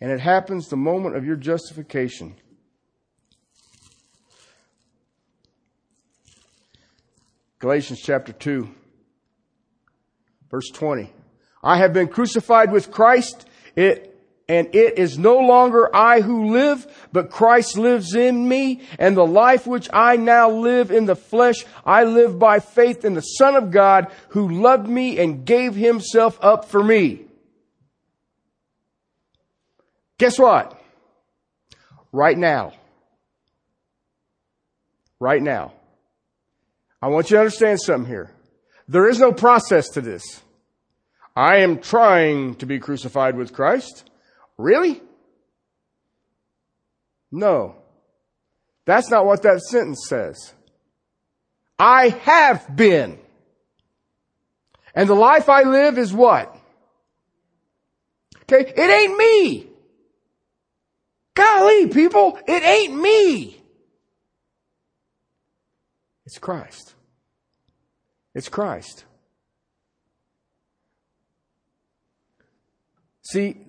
And 0.00 0.10
it 0.10 0.20
happens 0.20 0.68
the 0.68 0.76
moment 0.76 1.16
of 1.16 1.24
your 1.24 1.36
justification. 1.36 2.36
Galatians 7.58 8.00
chapter 8.02 8.32
2, 8.32 8.68
verse 10.50 10.68
20. 10.72 11.12
I 11.62 11.78
have 11.78 11.92
been 11.92 12.08
crucified 12.08 12.70
with 12.70 12.90
Christ, 12.90 13.48
it, 13.74 14.15
and 14.48 14.72
it 14.74 14.98
is 14.98 15.18
no 15.18 15.38
longer 15.38 15.94
I 15.94 16.20
who 16.20 16.52
live, 16.52 16.86
but 17.12 17.30
Christ 17.30 17.76
lives 17.76 18.14
in 18.14 18.48
me, 18.48 18.82
and 18.98 19.16
the 19.16 19.26
life 19.26 19.66
which 19.66 19.88
I 19.92 20.16
now 20.16 20.50
live 20.50 20.92
in 20.92 21.06
the 21.06 21.16
flesh, 21.16 21.64
I 21.84 22.04
live 22.04 22.38
by 22.38 22.60
faith 22.60 23.04
in 23.04 23.14
the 23.14 23.22
Son 23.22 23.56
of 23.56 23.72
God, 23.72 24.12
who 24.28 24.48
loved 24.48 24.88
me 24.88 25.18
and 25.18 25.44
gave 25.44 25.74
himself 25.74 26.38
up 26.40 26.66
for 26.66 26.82
me. 26.82 27.22
Guess 30.18 30.38
what? 30.38 30.80
Right 32.12 32.38
now. 32.38 32.72
Right 35.18 35.42
now. 35.42 35.72
I 37.02 37.08
want 37.08 37.30
you 37.30 37.36
to 37.36 37.40
understand 37.40 37.80
something 37.80 38.08
here. 38.08 38.30
There 38.88 39.08
is 39.08 39.18
no 39.18 39.32
process 39.32 39.88
to 39.90 40.00
this. 40.00 40.22
I 41.34 41.56
am 41.56 41.80
trying 41.80 42.54
to 42.56 42.66
be 42.66 42.78
crucified 42.78 43.36
with 43.36 43.52
Christ. 43.52 44.08
Really? 44.58 45.02
No. 47.30 47.76
That's 48.84 49.10
not 49.10 49.26
what 49.26 49.42
that 49.42 49.60
sentence 49.60 50.06
says. 50.08 50.54
I 51.78 52.08
have 52.08 52.74
been. 52.74 53.18
And 54.94 55.08
the 55.08 55.14
life 55.14 55.48
I 55.48 55.62
live 55.62 55.98
is 55.98 56.12
what? 56.12 56.56
Okay, 58.42 58.72
it 58.74 58.78
ain't 58.78 59.18
me. 59.18 59.66
Golly, 61.34 61.88
people, 61.88 62.38
it 62.46 62.62
ain't 62.62 62.94
me. 62.94 63.60
It's 66.24 66.38
Christ. 66.38 66.94
It's 68.34 68.48
Christ. 68.48 69.04
See, 73.22 73.65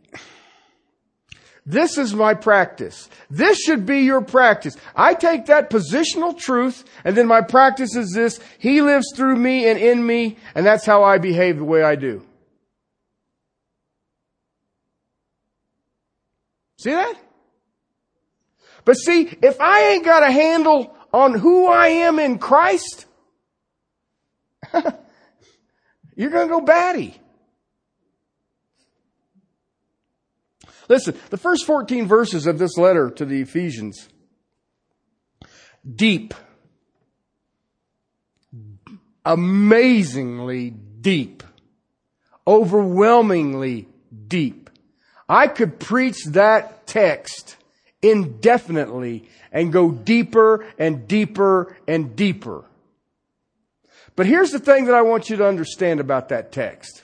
this 1.67 1.97
is 1.97 2.13
my 2.13 2.34
practice. 2.34 3.10
This 3.30 3.60
should 3.60 3.86
be 3.86 3.99
your 3.99 4.21
practice. 4.21 4.77
I 4.95 5.13
take 5.13 5.47
that 5.47 5.69
positional 5.69 6.38
truth 6.38 6.86
and 7.03 7.17
then 7.17 7.27
my 7.27 7.41
practice 7.41 7.93
is 7.93 8.13
this. 8.13 8.39
He 8.58 8.82
lives 8.82 9.06
through 9.13 9.36
me 9.36 9.67
and 9.67 9.77
in 9.77 10.06
me 10.06 10.38
and 10.56 10.65
that's 10.65 10.86
how 10.86 11.03
I 11.03 11.17
behave 11.17 11.58
the 11.58 11.65
way 11.65 11.84
I 11.84 11.95
do. 11.95 12.25
See 16.77 16.91
that? 16.91 17.15
But 18.86 18.93
see, 18.93 19.38
if 19.41 19.60
I 19.60 19.89
ain't 19.89 20.06
got 20.06 20.23
a 20.23 20.32
handle 20.32 20.95
on 21.12 21.34
who 21.34 21.67
I 21.67 21.88
am 21.88 22.17
in 22.17 22.39
Christ, 22.39 23.08
you're 26.15 26.30
going 26.30 26.47
to 26.47 26.53
go 26.53 26.62
batty. 26.62 27.19
Listen, 30.88 31.15
the 31.30 31.38
first 31.38 31.65
14 31.65 32.08
verses 32.08 32.47
of 32.47 32.60
this 32.60 32.78
letter 32.78 33.10
to 33.12 33.26
the 33.26 33.41
Ephesians, 33.41 34.08
deep, 35.95 36.34
amazingly 39.26 40.69
deep, 40.69 41.43
overwhelmingly 42.45 43.88
deep. 44.28 44.69
I 45.28 45.47
could 45.47 45.80
preach 45.80 46.23
that 46.28 46.88
text 46.88 47.58
indefinitely 48.02 49.28
and 49.52 49.73
go 49.73 49.91
deeper 49.91 50.65
and 50.78 51.08
deeper 51.08 51.76
and 51.88 52.15
deeper. 52.15 52.63
But 54.15 54.26
here's 54.26 54.52
the 54.52 54.60
thing 54.60 54.86
that 54.86 54.95
I 54.95 55.02
want 55.02 55.30
you 55.30 55.38
to 55.38 55.47
understand 55.47 56.00
about 56.00 56.30
that 56.30 56.52
text. 56.52 57.04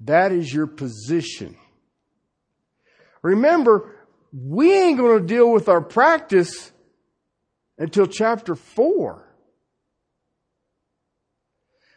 That 0.00 0.32
is 0.32 0.52
your 0.52 0.66
position. 0.66 1.56
Remember, 3.22 3.94
we 4.32 4.72
ain't 4.72 4.98
going 4.98 5.20
to 5.20 5.26
deal 5.26 5.52
with 5.52 5.68
our 5.68 5.80
practice 5.80 6.72
until 7.78 8.06
chapter 8.06 8.54
4. 8.54 9.26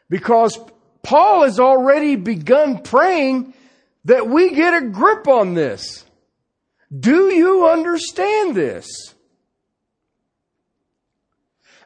Because 0.10 0.60
Paul 1.02 1.44
has 1.44 1.60
already 1.60 2.16
begun 2.16 2.82
praying 2.82 3.54
that 4.06 4.28
we 4.28 4.52
get 4.52 4.74
a 4.74 4.88
grip 4.88 5.28
on 5.28 5.54
this. 5.54 6.06
Do 6.98 7.30
you 7.30 7.68
understand 7.68 8.56
this? 8.56 8.88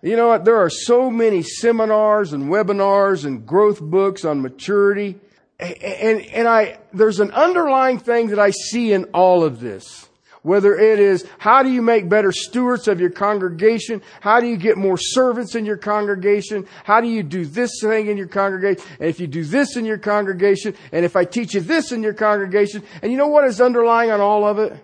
You 0.01 0.15
know 0.15 0.27
what? 0.27 0.45
There 0.45 0.58
are 0.58 0.69
so 0.69 1.10
many 1.10 1.41
seminars 1.41 2.34
and 2.34 2.45
webinars 2.45 3.25
and 3.25 3.45
growth 3.45 3.82
books 3.82 4.25
on 4.25 4.41
maturity. 4.41 5.19
And, 5.59 6.21
and 6.21 6.47
I, 6.47 6.77
there's 6.93 7.19
an 7.19 7.31
underlying 7.31 7.97
thing 7.97 8.27
that 8.27 8.39
I 8.39 8.51
see 8.51 8.93
in 8.93 9.05
all 9.05 9.43
of 9.43 9.59
this. 9.59 10.07
Whether 10.43 10.77
it 10.77 10.99
is, 10.99 11.27
how 11.39 11.63
do 11.63 11.69
you 11.69 11.81
make 11.81 12.07
better 12.07 12.31
stewards 12.31 12.87
of 12.87 13.01
your 13.01 13.09
congregation? 13.09 14.01
How 14.21 14.39
do 14.39 14.47
you 14.47 14.55
get 14.55 14.77
more 14.77 14.97
servants 14.97 15.55
in 15.55 15.65
your 15.65 15.77
congregation? 15.77 16.65
How 16.85 17.01
do 17.01 17.07
you 17.07 17.21
do 17.21 17.43
this 17.43 17.71
thing 17.81 18.07
in 18.07 18.17
your 18.17 18.27
congregation? 18.27 18.85
And 18.99 19.09
if 19.09 19.19
you 19.19 19.27
do 19.27 19.43
this 19.43 19.75
in 19.75 19.83
your 19.83 19.97
congregation, 19.97 20.75
and 20.93 21.03
if 21.03 21.15
I 21.15 21.25
teach 21.25 21.53
you 21.53 21.59
this 21.59 21.91
in 21.91 22.01
your 22.01 22.13
congregation, 22.13 22.83
and 23.01 23.11
you 23.11 23.17
know 23.17 23.27
what 23.27 23.45
is 23.45 23.59
underlying 23.59 24.11
on 24.11 24.21
all 24.21 24.45
of 24.45 24.59
it? 24.59 24.81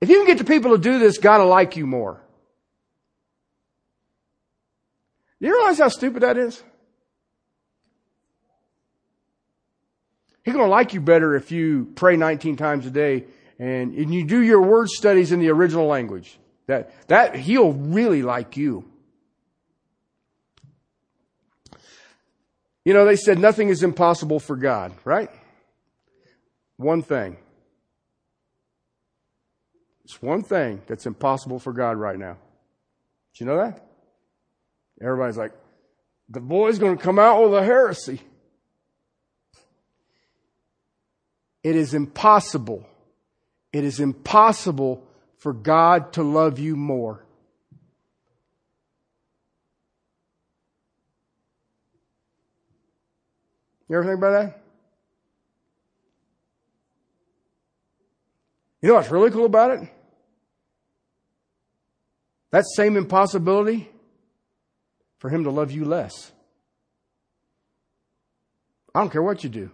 If 0.00 0.08
you 0.08 0.18
can 0.18 0.26
get 0.26 0.38
the 0.38 0.44
people 0.44 0.70
to 0.70 0.78
do 0.78 0.98
this, 0.98 1.18
God 1.18 1.40
will 1.40 1.48
like 1.48 1.76
you 1.76 1.86
more. 1.86 2.20
Do 5.40 5.48
you 5.48 5.54
realize 5.54 5.78
how 5.78 5.88
stupid 5.88 6.22
that 6.22 6.38
is? 6.38 6.62
He's 10.46 10.54
going 10.54 10.64
to 10.64 10.70
like 10.70 10.94
you 10.94 11.00
better 11.00 11.34
if 11.34 11.50
you 11.50 11.90
pray 11.96 12.16
19 12.16 12.56
times 12.56 12.86
a 12.86 12.90
day 12.90 13.24
and, 13.58 13.92
and 13.92 14.14
you 14.14 14.24
do 14.24 14.40
your 14.40 14.62
word 14.62 14.88
studies 14.88 15.32
in 15.32 15.40
the 15.40 15.48
original 15.48 15.88
language. 15.88 16.38
That, 16.68 16.92
that, 17.08 17.34
he'll 17.34 17.72
really 17.72 18.22
like 18.22 18.56
you. 18.56 18.88
You 22.84 22.94
know, 22.94 23.04
they 23.04 23.16
said 23.16 23.40
nothing 23.40 23.70
is 23.70 23.82
impossible 23.82 24.38
for 24.38 24.54
God, 24.54 24.92
right? 25.04 25.30
One 26.76 27.02
thing. 27.02 27.38
It's 30.04 30.22
one 30.22 30.44
thing 30.44 30.80
that's 30.86 31.06
impossible 31.06 31.58
for 31.58 31.72
God 31.72 31.96
right 31.96 32.16
now. 32.16 32.34
Do 33.34 33.44
you 33.44 33.46
know 33.46 33.56
that? 33.56 33.84
Everybody's 35.02 35.36
like, 35.36 35.54
the 36.28 36.40
boy's 36.40 36.78
going 36.78 36.96
to 36.96 37.02
come 37.02 37.18
out 37.18 37.42
with 37.42 37.54
a 37.54 37.64
heresy. 37.64 38.20
It 41.66 41.74
is 41.74 41.94
impossible 41.94 42.86
it 43.76 43.84
is 43.84 44.00
impossible 44.00 45.06
for 45.36 45.52
God 45.52 46.14
to 46.14 46.22
love 46.22 46.58
you 46.58 46.76
more. 46.76 47.22
You 53.86 53.96
ever 53.98 54.06
think 54.06 54.16
about 54.16 54.30
that? 54.30 54.62
You 58.80 58.88
know 58.88 58.94
what's 58.94 59.10
really 59.10 59.30
cool 59.30 59.44
about 59.44 59.72
it? 59.72 59.90
That 62.50 62.64
same 62.76 62.96
impossibility 62.96 63.90
for 65.18 65.28
Him 65.28 65.44
to 65.44 65.50
love 65.50 65.70
you 65.70 65.84
less. 65.84 66.32
I 68.94 69.00
don't 69.00 69.10
care 69.10 69.22
what 69.22 69.44
you 69.44 69.50
do. 69.50 69.70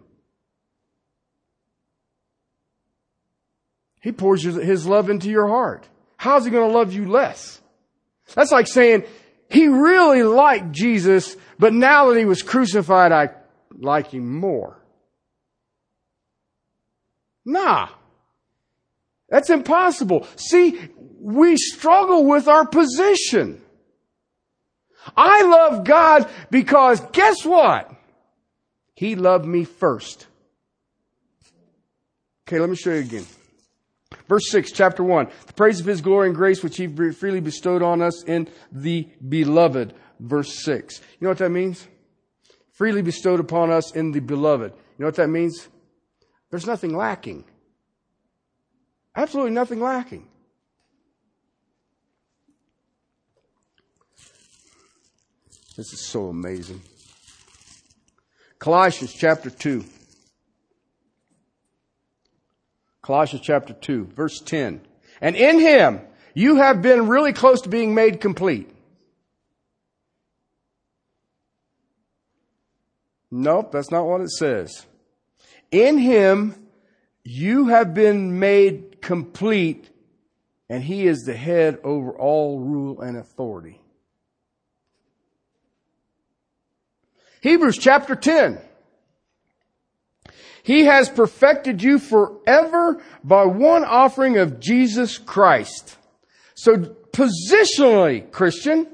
He 4.02 4.10
pours 4.10 4.42
his 4.42 4.84
love 4.84 5.08
into 5.08 5.30
your 5.30 5.46
heart. 5.46 5.88
How's 6.16 6.44
he 6.44 6.50
going 6.50 6.68
to 6.68 6.76
love 6.76 6.92
you 6.92 7.08
less? 7.08 7.60
That's 8.34 8.50
like 8.50 8.66
saying, 8.66 9.04
he 9.48 9.68
really 9.68 10.24
liked 10.24 10.72
Jesus, 10.72 11.36
but 11.58 11.72
now 11.72 12.10
that 12.10 12.18
he 12.18 12.24
was 12.24 12.42
crucified, 12.42 13.12
I 13.12 13.30
like 13.78 14.08
him 14.08 14.38
more. 14.38 14.76
Nah. 17.44 17.88
That's 19.28 19.50
impossible. 19.50 20.26
See, 20.36 20.78
we 21.20 21.56
struggle 21.56 22.26
with 22.26 22.48
our 22.48 22.66
position. 22.66 23.62
I 25.16 25.42
love 25.42 25.84
God 25.84 26.28
because 26.50 27.00
guess 27.12 27.44
what? 27.44 27.92
He 28.94 29.14
loved 29.14 29.46
me 29.46 29.64
first. 29.64 30.26
Okay, 32.48 32.58
let 32.58 32.68
me 32.68 32.76
show 32.76 32.92
you 32.92 33.00
again. 33.00 33.26
Verse 34.32 34.48
6, 34.48 34.72
chapter 34.72 35.04
1. 35.04 35.28
The 35.48 35.52
praise 35.52 35.78
of 35.78 35.84
his 35.84 36.00
glory 36.00 36.28
and 36.28 36.34
grace 36.34 36.62
which 36.62 36.78
he 36.78 36.86
freely 36.86 37.40
bestowed 37.40 37.82
on 37.82 38.00
us 38.00 38.24
in 38.24 38.48
the 38.70 39.06
beloved. 39.28 39.92
Verse 40.20 40.64
6. 40.64 41.00
You 41.00 41.26
know 41.26 41.28
what 41.28 41.36
that 41.36 41.50
means? 41.50 41.86
Freely 42.70 43.02
bestowed 43.02 43.40
upon 43.40 43.70
us 43.70 43.94
in 43.94 44.10
the 44.10 44.20
beloved. 44.20 44.72
You 44.72 45.00
know 45.00 45.06
what 45.08 45.16
that 45.16 45.28
means? 45.28 45.68
There's 46.50 46.66
nothing 46.66 46.96
lacking. 46.96 47.44
Absolutely 49.14 49.52
nothing 49.52 49.80
lacking. 49.80 50.26
This 55.76 55.92
is 55.92 56.06
so 56.06 56.28
amazing. 56.28 56.80
Colossians 58.58 59.12
chapter 59.12 59.50
2. 59.50 59.84
Colossians 63.02 63.44
chapter 63.44 63.72
2, 63.72 64.06
verse 64.14 64.40
10. 64.40 64.80
And 65.20 65.36
in 65.36 65.58
him, 65.58 66.00
you 66.34 66.56
have 66.56 66.82
been 66.82 67.08
really 67.08 67.32
close 67.32 67.60
to 67.62 67.68
being 67.68 67.94
made 67.94 68.20
complete. 68.20 68.70
Nope, 73.30 73.72
that's 73.72 73.90
not 73.90 74.06
what 74.06 74.20
it 74.20 74.30
says. 74.30 74.86
In 75.70 75.98
him, 75.98 76.54
you 77.24 77.68
have 77.68 77.94
been 77.94 78.38
made 78.38 79.00
complete, 79.00 79.90
and 80.68 80.82
he 80.82 81.06
is 81.06 81.22
the 81.22 81.34
head 81.34 81.78
over 81.82 82.12
all 82.12 82.60
rule 82.60 83.00
and 83.00 83.16
authority. 83.16 83.80
Hebrews 87.40 87.78
chapter 87.78 88.14
10. 88.14 88.60
He 90.62 90.84
has 90.84 91.08
perfected 91.08 91.82
you 91.82 91.98
forever 91.98 93.02
by 93.24 93.46
one 93.46 93.84
offering 93.84 94.38
of 94.38 94.60
Jesus 94.60 95.18
Christ. 95.18 95.96
So 96.54 96.76
positionally, 97.12 98.30
Christian, 98.30 98.86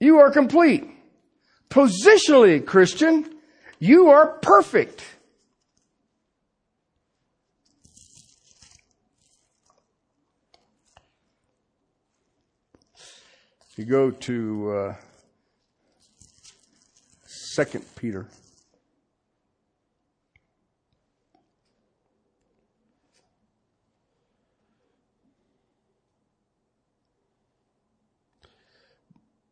you 0.00 0.18
are 0.18 0.30
complete. 0.30 0.88
Positionally, 1.70 2.64
Christian, 2.64 3.28
you 3.78 4.08
are 4.08 4.38
perfect. 4.38 5.04
You 13.76 13.84
go 13.84 14.10
to 14.10 14.70
uh, 14.72 14.94
Second 17.26 17.84
Peter. 17.94 18.26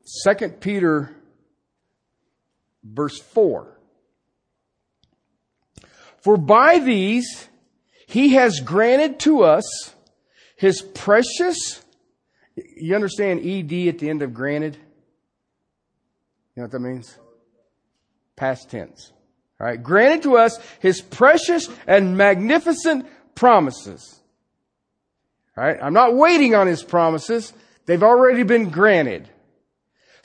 Second 0.06 0.60
Peter 0.60 1.14
verse 2.84 3.18
4. 3.18 3.76
For 6.18 6.36
by 6.36 6.78
these 6.78 7.48
he 8.06 8.34
has 8.34 8.60
granted 8.60 9.18
to 9.20 9.42
us 9.42 9.94
his 10.56 10.80
precious, 10.80 11.82
you 12.54 12.94
understand 12.94 13.40
ED 13.40 13.88
at 13.88 13.98
the 13.98 14.08
end 14.08 14.22
of 14.22 14.32
granted? 14.32 14.76
You 16.54 16.62
know 16.62 16.62
what 16.62 16.70
that 16.70 16.80
means? 16.80 17.18
Past 18.36 18.70
tense. 18.70 19.12
All 19.60 19.66
right. 19.66 19.82
Granted 19.82 20.22
to 20.22 20.36
us 20.36 20.58
his 20.80 21.00
precious 21.00 21.68
and 21.86 22.16
magnificent 22.16 23.06
promises. 23.34 24.20
All 25.56 25.64
right. 25.64 25.78
I'm 25.82 25.94
not 25.94 26.14
waiting 26.14 26.54
on 26.54 26.68
his 26.68 26.84
promises. 26.84 27.52
They've 27.86 28.02
already 28.02 28.44
been 28.44 28.70
granted 28.70 29.28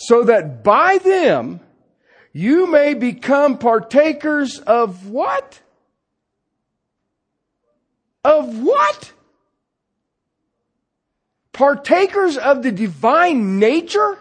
so 0.01 0.23
that 0.23 0.63
by 0.63 0.97
them 0.97 1.59
you 2.33 2.65
may 2.65 2.95
become 2.95 3.59
partakers 3.59 4.57
of 4.59 5.07
what? 5.07 5.59
Of 8.23 8.63
what? 8.63 9.11
Partakers 11.53 12.35
of 12.37 12.63
the 12.63 12.71
divine 12.71 13.59
nature? 13.59 14.17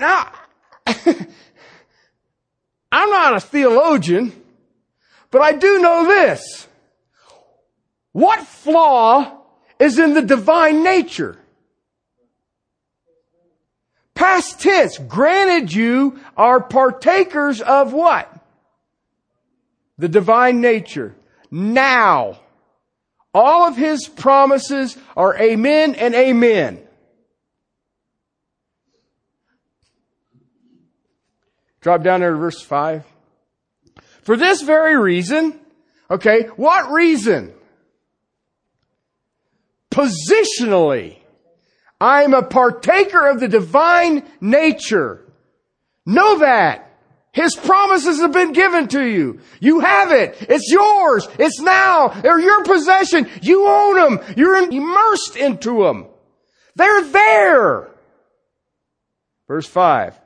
Now, 0.00 0.32
I'm 2.90 3.10
not 3.10 3.36
a 3.36 3.40
theologian, 3.40 4.32
but 5.30 5.42
I 5.42 5.52
do 5.52 5.80
know 5.80 6.06
this. 6.08 6.66
What 8.10 8.40
flaw 8.40 9.43
is 9.78 9.98
in 9.98 10.14
the 10.14 10.22
divine 10.22 10.82
nature. 10.82 11.38
past 14.14 14.60
tense, 14.60 14.96
granted 14.96 15.72
you 15.72 16.18
are 16.36 16.60
partakers 16.60 17.60
of 17.60 17.92
what? 17.92 18.30
The 19.98 20.08
divine 20.08 20.60
nature. 20.60 21.14
Now. 21.50 22.40
All 23.34 23.66
of 23.66 23.76
his 23.76 24.06
promises 24.06 24.96
are 25.16 25.36
amen 25.36 25.96
and 25.96 26.14
amen. 26.14 26.80
Drop 31.80 32.02
down 32.02 32.20
there 32.20 32.30
to 32.30 32.36
verse 32.36 32.62
5. 32.62 33.04
For 34.22 34.36
this 34.36 34.62
very 34.62 34.96
reason, 34.96 35.58
okay, 36.10 36.44
what 36.56 36.90
reason? 36.92 37.52
Positionally, 39.94 41.18
I 42.00 42.24
am 42.24 42.34
a 42.34 42.42
partaker 42.42 43.28
of 43.28 43.38
the 43.38 43.46
divine 43.46 44.24
nature. 44.40 45.24
Know 46.04 46.40
that. 46.40 46.90
His 47.30 47.54
promises 47.54 48.18
have 48.18 48.32
been 48.32 48.52
given 48.52 48.88
to 48.88 49.04
you. 49.04 49.38
You 49.60 49.80
have 49.80 50.10
it. 50.10 50.36
It's 50.48 50.68
yours. 50.68 51.28
It's 51.38 51.60
now. 51.60 52.08
They're 52.08 52.40
your 52.40 52.64
possession. 52.64 53.30
You 53.40 53.68
own 53.68 53.94
them. 53.94 54.34
You're 54.36 54.56
immersed 54.56 55.36
into 55.36 55.84
them. 55.84 56.06
They're 56.74 57.04
there. 57.04 57.90
Verse 59.46 59.66
5. 59.66 60.20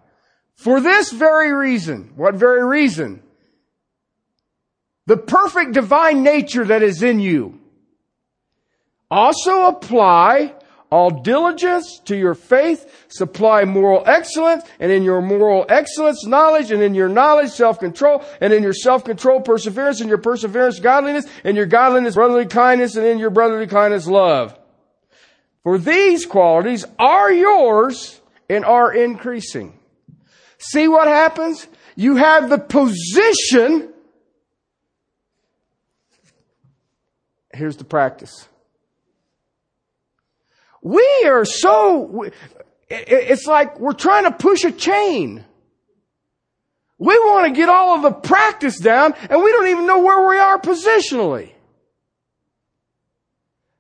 For 0.55 0.81
this 0.81 1.13
very 1.13 1.53
reason, 1.53 2.13
what 2.17 2.37
very 2.37 2.65
reason? 2.65 3.23
The 5.05 5.19
perfect 5.19 5.73
divine 5.73 6.23
nature 6.23 6.65
that 6.65 6.83
is 6.83 7.03
in 7.03 7.21
you. 7.21 7.58
Also 9.11 9.67
apply 9.67 10.55
all 10.91 11.11
diligence 11.11 12.01
to 12.07 12.17
your 12.17 12.35
faith, 12.35 13.07
supply 13.09 13.65
moral 13.65 14.03
excellence, 14.07 14.65
and 14.81 14.91
in 14.91 15.03
your 15.03 15.21
moral 15.21 15.67
excellence, 15.69 16.25
knowledge, 16.27 16.71
and 16.71 16.83
in 16.83 16.95
your 16.95 17.09
knowledge, 17.09 17.51
self-control, 17.51 18.25
and 18.41 18.53
in 18.53 18.63
your 18.63 18.73
self-control, 18.73 19.43
perseverance, 19.43 20.01
and 20.01 20.09
your 20.09 20.19
perseverance, 20.19 20.81
godliness, 20.81 21.27
and 21.45 21.57
your 21.57 21.67
godliness, 21.67 22.15
brotherly 22.15 22.47
kindness, 22.47 22.97
and 22.97 23.07
in 23.07 23.19
your 23.19 23.31
brotherly 23.31 23.67
kindness, 23.67 24.07
love. 24.07 24.59
For 25.63 25.77
these 25.77 26.25
qualities 26.25 26.87
are 26.99 27.31
yours 27.31 28.21
and 28.49 28.65
are 28.65 28.93
increasing. 28.93 29.79
See 30.57 30.89
what 30.89 31.07
happens? 31.07 31.67
You 31.97 32.17
have 32.17 32.49
the 32.49 32.59
position. 32.59 33.93
Here's 37.53 37.77
the 37.77 37.85
practice. 37.85 38.49
We 40.83 41.25
are 41.27 41.45
so, 41.45 42.31
it's 42.89 43.47
like 43.47 43.81
we're 43.81 43.93
trying 43.93 44.25
to 44.25 44.33
push 44.33 44.65
a 44.65 44.73
chain. 44.73 45.45
We 46.99 47.19
want 47.19 47.47
to 47.47 47.53
get 47.59 47.69
all 47.69 47.97
of 47.97 48.03
the 48.03 48.13
practice 48.13 48.79
down 48.79 49.15
and 49.29 49.43
we 49.43 49.53
don't 49.53 49.69
even 49.69 49.87
know 49.87 50.01
where 50.03 50.29
we 50.29 50.39
are 50.39 50.59
positionally. 50.61 51.53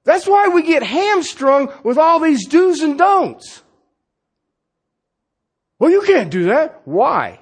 That's 0.04 0.26
why 0.26 0.48
we 0.48 0.62
get 0.62 0.82
hamstrung 0.82 1.72
with 1.84 1.98
all 1.98 2.20
these 2.20 2.46
do's 2.46 2.80
and 2.80 2.96
don'ts. 2.96 3.62
Well, 5.78 5.90
you 5.90 6.02
can't 6.02 6.30
do 6.30 6.46
that. 6.46 6.82
Why? 6.84 7.40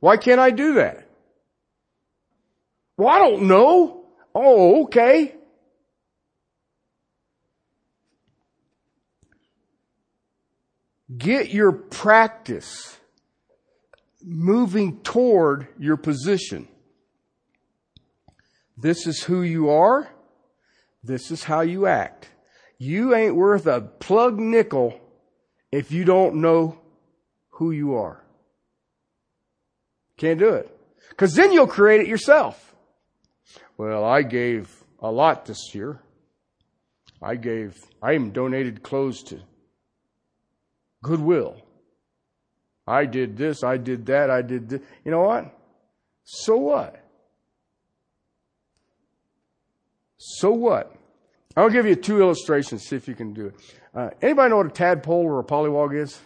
Why 0.00 0.16
can't 0.16 0.40
I 0.40 0.50
do 0.50 0.74
that? 0.74 1.08
Well, 2.96 3.08
I 3.08 3.18
don't 3.18 3.48
know. 3.48 4.06
Oh, 4.34 4.84
okay. 4.84 5.34
Get 11.16 11.50
your 11.50 11.72
practice 11.72 12.98
moving 14.22 15.00
toward 15.02 15.68
your 15.78 15.96
position. 15.96 16.66
This 18.76 19.06
is 19.06 19.22
who 19.22 19.42
you 19.42 19.70
are. 19.70 20.08
This 21.02 21.30
is 21.30 21.44
how 21.44 21.60
you 21.60 21.86
act. 21.86 22.30
You 22.78 23.14
ain't 23.14 23.36
worth 23.36 23.66
a 23.66 23.80
plug 23.80 24.38
nickel 24.38 24.98
if 25.70 25.92
you 25.92 26.04
don't 26.04 26.36
know 26.36 26.78
who 27.50 27.70
you 27.70 27.94
are. 27.94 28.24
Can't 30.16 30.38
do 30.38 30.54
it. 30.54 30.70
Cause 31.16 31.34
then 31.34 31.52
you'll 31.52 31.66
create 31.66 32.00
it 32.00 32.08
yourself. 32.08 32.74
Well, 33.76 34.04
I 34.04 34.22
gave 34.22 34.84
a 35.00 35.10
lot 35.10 35.44
this 35.44 35.74
year. 35.74 36.00
I 37.22 37.36
gave, 37.36 37.78
I 38.02 38.14
even 38.14 38.32
donated 38.32 38.82
clothes 38.82 39.22
to 39.24 39.40
Goodwill. 41.04 41.56
I 42.86 43.04
did 43.04 43.36
this, 43.36 43.62
I 43.62 43.76
did 43.76 44.06
that, 44.06 44.30
I 44.30 44.42
did 44.42 44.68
this. 44.68 44.80
You 45.04 45.10
know 45.12 45.22
what? 45.22 45.56
So 46.24 46.56
what? 46.56 47.00
So 50.16 50.50
what? 50.50 50.96
I'll 51.56 51.70
give 51.70 51.86
you 51.86 51.94
two 51.94 52.20
illustrations, 52.20 52.82
see 52.82 52.96
if 52.96 53.06
you 53.06 53.14
can 53.14 53.32
do 53.32 53.46
it. 53.46 53.54
Uh, 53.94 54.10
anybody 54.20 54.50
know 54.50 54.56
what 54.56 54.66
a 54.66 54.70
tadpole 54.70 55.24
or 55.24 55.38
a 55.38 55.44
pollywog 55.44 55.94
is? 55.94 56.18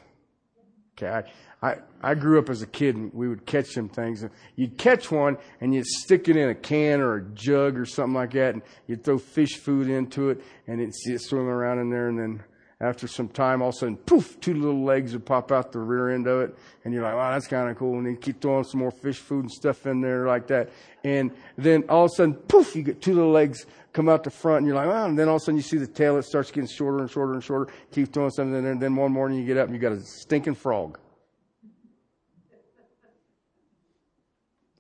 Okay, 0.97 1.27
I, 1.63 1.69
I, 1.69 1.77
I 2.03 2.15
grew 2.15 2.39
up 2.39 2.49
as 2.49 2.63
a 2.63 2.67
kid 2.67 2.97
and 2.97 3.13
we 3.13 3.29
would 3.29 3.45
catch 3.47 3.75
them 3.75 3.89
things. 3.89 4.23
And 4.23 4.31
you'd 4.57 4.79
catch 4.79 5.11
one 5.11 5.37
and 5.61 5.75
you'd 5.75 5.87
stick 5.87 6.29
it 6.29 6.37
in 6.37 6.49
a 6.49 6.55
can 6.55 7.01
or 7.01 7.17
a 7.17 7.23
jug 7.35 7.77
or 7.77 7.85
something 7.85 8.15
like 8.15 8.33
that 8.33 8.55
and 8.55 8.63
you'd 8.87 9.05
throw 9.05 9.19
fish 9.19 9.57
food 9.57 9.89
into 9.89 10.31
it 10.31 10.41
and 10.67 10.81
it'd 10.81 10.95
see 10.95 11.15
it 11.15 11.21
swimming 11.21 11.49
around 11.49 11.81
in 11.81 11.91
there 11.91 12.09
and 12.09 12.19
then 12.19 12.43
after 12.81 13.09
some 13.09 13.29
time, 13.29 13.61
all 13.61 13.71
of 13.71 13.75
a 13.75 13.79
sudden, 13.79 13.97
poof, 13.97 14.39
two 14.41 14.55
little 14.55 14.85
legs 14.85 15.13
would 15.13 15.27
pop 15.27 15.51
out 15.51 15.73
the 15.73 15.81
rear 15.81 16.11
end 16.11 16.29
of 16.29 16.43
it. 16.43 16.57
And 16.85 16.95
you're 16.95 17.03
like, 17.03 17.15
wow, 17.15 17.33
that's 17.33 17.49
kind 17.49 17.69
of 17.69 17.77
cool. 17.77 17.97
And 17.97 18.07
then 18.07 18.13
you 18.13 18.19
keep 18.19 18.41
throwing 18.41 18.63
some 18.63 18.79
more 18.79 18.93
fish 18.93 19.19
food 19.19 19.41
and 19.41 19.51
stuff 19.51 19.85
in 19.87 20.01
there 20.01 20.27
like 20.27 20.47
that. 20.47 20.71
And 21.03 21.33
then 21.57 21.85
all 21.89 22.05
of 22.05 22.13
a 22.13 22.15
sudden, 22.15 22.35
poof, 22.35 22.77
you 22.77 22.85
get 22.85 23.03
two 23.03 23.15
little 23.15 23.33
legs 23.33 23.67
come 23.93 24.09
out 24.09 24.23
the 24.23 24.31
front 24.31 24.59
and 24.59 24.67
you're 24.69 24.77
like, 24.77 24.87
wow. 24.87 25.07
And 25.07 25.19
then 25.19 25.29
all 25.29 25.37
of 25.37 25.43
a 25.43 25.45
sudden 25.47 25.57
you 25.57 25.63
see 25.63 25.79
the 25.79 25.89
tail, 25.89 26.19
it 26.19 26.23
starts 26.23 26.53
getting 26.53 26.69
shorter 26.69 27.01
and 27.01 27.11
shorter 27.11 27.33
and 27.33 27.43
shorter. 27.43 27.73
Keep 27.91 28.13
throwing 28.13 28.31
something 28.31 28.55
in 28.55 28.63
there. 28.63 28.73
And 28.73 28.81
then 28.81 28.95
one 28.95 29.11
morning 29.11 29.41
you 29.41 29.45
get 29.45 29.57
up 29.57 29.67
and 29.67 29.75
you 29.75 29.81
got 29.81 29.93
a 29.93 30.01
stinking 30.01 30.55
frog. 30.55 31.01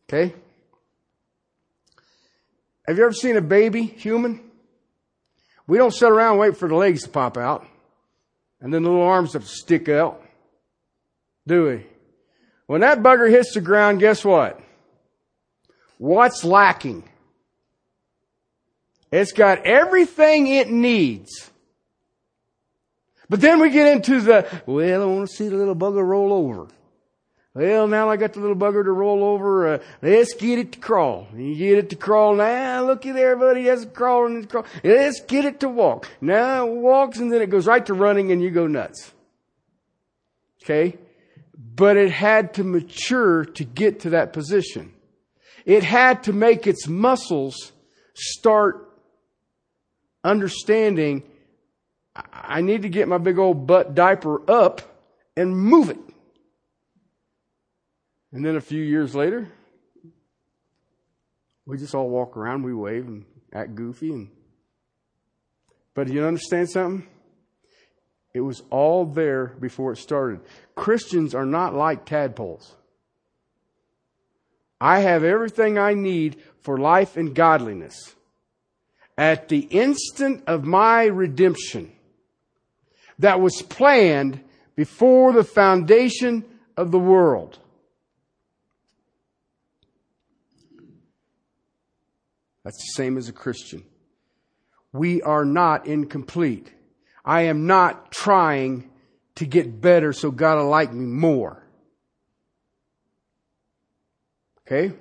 Okay? 0.09 0.33
Have 2.87 2.97
you 2.97 3.03
ever 3.03 3.13
seen 3.13 3.37
a 3.37 3.43
baby 3.43 3.83
human? 3.83 4.41
We 5.67 5.79
don't 5.79 5.93
sit 5.93 6.09
around 6.09 6.33
and 6.33 6.41
wait 6.41 6.57
for 6.57 6.69
the 6.69 6.77
legs 6.77 7.03
to 7.03 7.11
pop 7.11 7.37
out 7.37 7.67
and 8.61 8.73
then 8.73 8.83
the 8.83 8.91
little 8.91 9.05
arms 9.05 9.33
to 9.33 9.43
stick 9.43 9.89
out. 9.89 10.23
Do 11.47 11.67
we? 11.67 11.87
When 12.67 12.83
that 12.83 13.03
bugger 13.03 13.31
hits 13.31 13.55
the 13.55 13.61
ground, 13.61 14.01
guess 14.01 14.25
what? 14.25 14.61
What's 15.97 16.45
lacking? 16.45 17.05
It's 19.11 19.33
got 19.33 19.65
everything 19.65 20.47
it 20.47 20.71
needs. 20.71 21.51
But 23.31 23.41
then 23.41 23.61
we 23.61 23.71
get 23.71 23.93
into 23.93 24.21
the, 24.21 24.47
well, 24.67 25.03
I 25.03 25.05
want 25.05 25.29
to 25.29 25.35
see 25.35 25.49
the 25.49 25.57
little 25.57 25.77
bugger 25.77 26.07
roll 26.07 26.33
over. 26.33 26.69
Well, 27.59 27.89
now 27.89 28.09
I 28.09 28.17
got 28.17 28.35
the 28.35 28.41
little 28.41 28.55
bugger 28.55 28.85
to 28.85 28.93
roll 28.93 29.25
over. 29.25 29.67
Uh, 29.67 29.79
let's 30.01 30.33
get 30.35 30.61
it 30.61 30.71
to 30.75 30.79
crawl. 30.79 31.27
You 31.35 31.57
get 31.57 31.79
it 31.79 31.91
to 31.91 31.97
crawl. 31.97 32.37
Now 32.37 32.87
look 32.87 33.05
at 33.05 33.17
there, 33.17 33.35
buddy. 33.35 33.65
That's 33.65 33.85
crawling. 33.85 34.37
It's 34.37 34.47
crawl. 34.47 34.65
Let's 34.85 35.21
get 35.23 35.45
it 35.45 35.59
to 35.61 35.69
walk. 35.69 36.09
Now 36.21 36.69
it 36.69 36.73
walks 36.73 37.19
and 37.19 37.33
then 37.33 37.43
it 37.43 37.51
goes 37.51 37.67
right 37.67 37.85
to 37.87 37.95
running 37.95 38.31
and 38.31 38.41
you 38.41 38.53
go 38.53 38.69
nuts. 38.69 39.13
Okay? 40.63 40.99
But 41.75 41.97
it 41.97 42.13
had 42.13 42.55
to 42.55 42.63
mature 42.63 43.45
to 43.45 43.65
get 43.65 44.01
to 44.01 44.11
that 44.11 44.33
position. 44.33 44.93
It 45.65 45.83
had 45.83 46.23
to 46.25 46.33
make 46.33 46.69
its 46.69 46.87
muscles 46.87 47.73
start 48.15 48.89
understanding 50.23 51.25
I 52.33 52.61
need 52.61 52.83
to 52.83 52.89
get 52.89 53.09
my 53.09 53.19
big 53.19 53.37
old 53.37 53.67
butt 53.67 53.97
diaper 53.97 54.49
up 54.49 54.83
and 55.37 55.57
move 55.57 55.91
it. 55.91 55.99
And 58.33 58.45
then 58.45 58.57
a 58.57 58.61
few 58.61 58.83
years 58.83 59.15
later, 59.15 59.49
we 61.67 61.79
just 61.79 61.95
all 61.95 62.09
walk 62.09 62.37
around, 62.37 62.63
we 62.63 62.75
wave 62.75 63.07
and 63.07 63.25
act 63.53 63.75
goofy. 63.75 64.13
And, 64.13 64.31
but 65.95 66.09
you 66.09 66.25
understand 66.25 66.71
something? 66.71 67.07
It 68.35 68.41
was 68.41 68.63
all 68.71 69.07
there 69.07 69.47
before 69.47 69.93
it 69.93 69.99
started. 69.99 70.41
Christians 70.75 71.35
are 71.35 71.47
not 71.47 71.75
like 71.75 72.05
tadpoles. 72.05 72.75
I 74.81 75.01
have 75.01 75.25
everything 75.25 75.79
I 75.79 75.95
need 75.95 76.41
for 76.61 76.79
life 76.79 77.17
and 77.17 77.35
godliness. 77.35 78.15
At 79.17 79.49
the 79.49 79.61
instant 79.61 80.45
of 80.47 80.65
my 80.65 81.05
redemption, 81.05 81.91
that 83.19 83.41
was 83.41 83.63
planned 83.63 84.41
before 84.77 85.33
the 85.33 85.43
foundation 85.43 86.45
of 86.77 86.93
the 86.93 86.99
world. 86.99 87.59
That's 92.69 92.85
the 92.85 93.03
same 93.03 93.17
as 93.17 93.31
a 93.31 93.33
Christian. 93.33 93.83
We 94.93 95.23
are 95.23 95.47
not 95.47 95.87
incomplete. 95.87 96.71
I 97.25 97.45
am 97.45 97.67
not 97.67 98.13
trying 98.13 98.91
to 99.37 99.47
get 99.47 99.81
better 99.81 100.13
so 100.13 100.31
God 100.31 100.59
will 100.59 100.69
like 100.69 100.93
me 100.93 101.07
more. 101.07 101.67
Okay? 104.67 104.95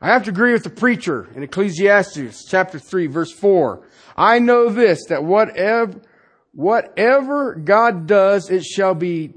I 0.00 0.08
have 0.08 0.24
to 0.24 0.30
agree 0.30 0.52
with 0.52 0.64
the 0.64 0.70
preacher 0.70 1.28
in 1.36 1.44
Ecclesiastes 1.44 2.46
chapter 2.48 2.80
3 2.80 3.06
verse 3.06 3.30
4. 3.30 3.86
I 4.16 4.40
know 4.40 4.68
this, 4.68 5.04
that 5.08 5.22
whatever, 5.22 6.02
whatever 6.50 7.54
God 7.54 8.08
does, 8.08 8.50
it 8.50 8.64
shall 8.64 8.96
be 8.96 9.34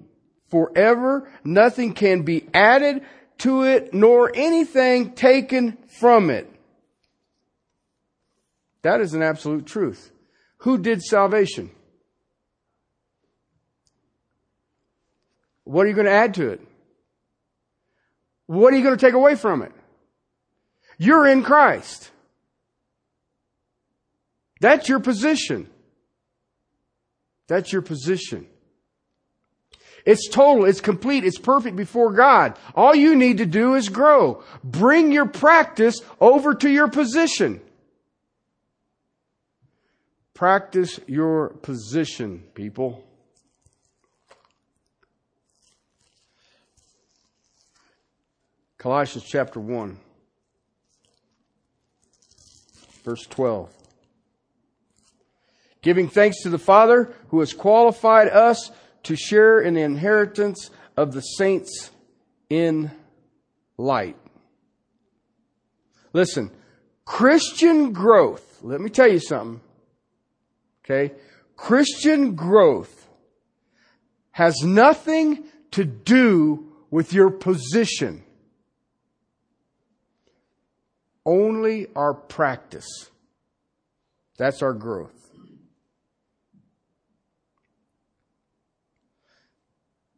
forever. 0.50 1.30
Nothing 1.44 1.94
can 1.94 2.24
be 2.24 2.48
added 2.56 3.04
to 3.40 3.66
it, 3.66 3.94
nor 3.94 4.32
anything 4.34 5.12
taken 5.12 5.78
from 6.00 6.32
it. 6.32 6.50
That 8.86 9.02
is 9.02 9.16
an 9.16 9.24
absolute 9.24 9.66
truth. 9.66 10.12
Who 10.58 10.78
did 10.78 11.02
salvation? 11.02 11.72
What 15.64 15.88
are 15.88 15.90
you 15.90 15.96
going 15.96 16.06
to 16.06 16.12
add 16.12 16.36
to 16.36 16.50
it? 16.50 16.62
What 18.46 18.72
are 18.72 18.78
you 18.78 18.84
going 18.84 18.96
to 18.96 19.04
take 19.04 19.16
away 19.16 19.38
from 19.38 19.64
it? 19.64 19.72
You're 21.00 21.28
in 21.28 21.42
Christ. 21.42 22.12
That's 24.62 24.88
your 24.88 25.00
position. 25.00 25.68
That's 27.48 27.74
your 27.74 27.82
position. 27.82 28.46
It's 30.06 30.30
total, 30.30 30.66
it's 30.66 30.80
complete, 30.80 31.26
it's 31.26 31.40
perfect 31.40 31.76
before 31.76 32.14
God. 32.14 32.60
All 32.76 32.94
you 32.94 33.16
need 33.16 33.40
to 33.40 33.48
do 33.48 33.74
is 33.74 33.90
grow. 33.90 34.44
Bring 34.64 35.12
your 35.12 35.26
practice 35.26 36.02
over 36.22 36.54
to 36.54 36.70
your 36.70 36.88
position. 36.88 37.62
Practice 40.36 41.00
your 41.08 41.48
position, 41.48 42.44
people. 42.54 43.02
Colossians 48.78 49.26
chapter 49.26 49.62
1, 49.62 49.98
verse 53.06 53.26
12. 53.28 53.74
Giving 55.82 56.10
thanks 56.10 56.44
to 56.44 56.50
the 56.50 56.60
Father 56.60 57.14
who 57.30 57.40
has 57.40 57.54
qualified 57.54 58.28
us 58.28 58.72
to 59.04 59.16
share 59.16 59.62
in 59.62 59.76
the 59.76 59.82
inheritance 59.82 60.70
of 60.98 61.14
the 61.14 61.22
saints 61.22 61.92
in 62.50 62.92
light. 63.78 64.18
Listen, 66.12 66.52
Christian 67.06 67.94
growth, 67.94 68.60
let 68.62 68.82
me 68.82 68.90
tell 68.90 69.08
you 69.08 69.20
something. 69.20 69.62
Okay? 70.86 71.14
Christian 71.56 72.36
growth 72.36 73.10
has 74.32 74.62
nothing 74.64 75.46
to 75.72 75.84
do 75.84 76.72
with 76.92 77.14
your 77.14 77.30
position. 77.30 78.24
Only 81.26 81.88
our 81.96 82.14
practice. 82.14 83.10
That's 84.38 84.62
our 84.62 84.74
growth. 84.74 85.12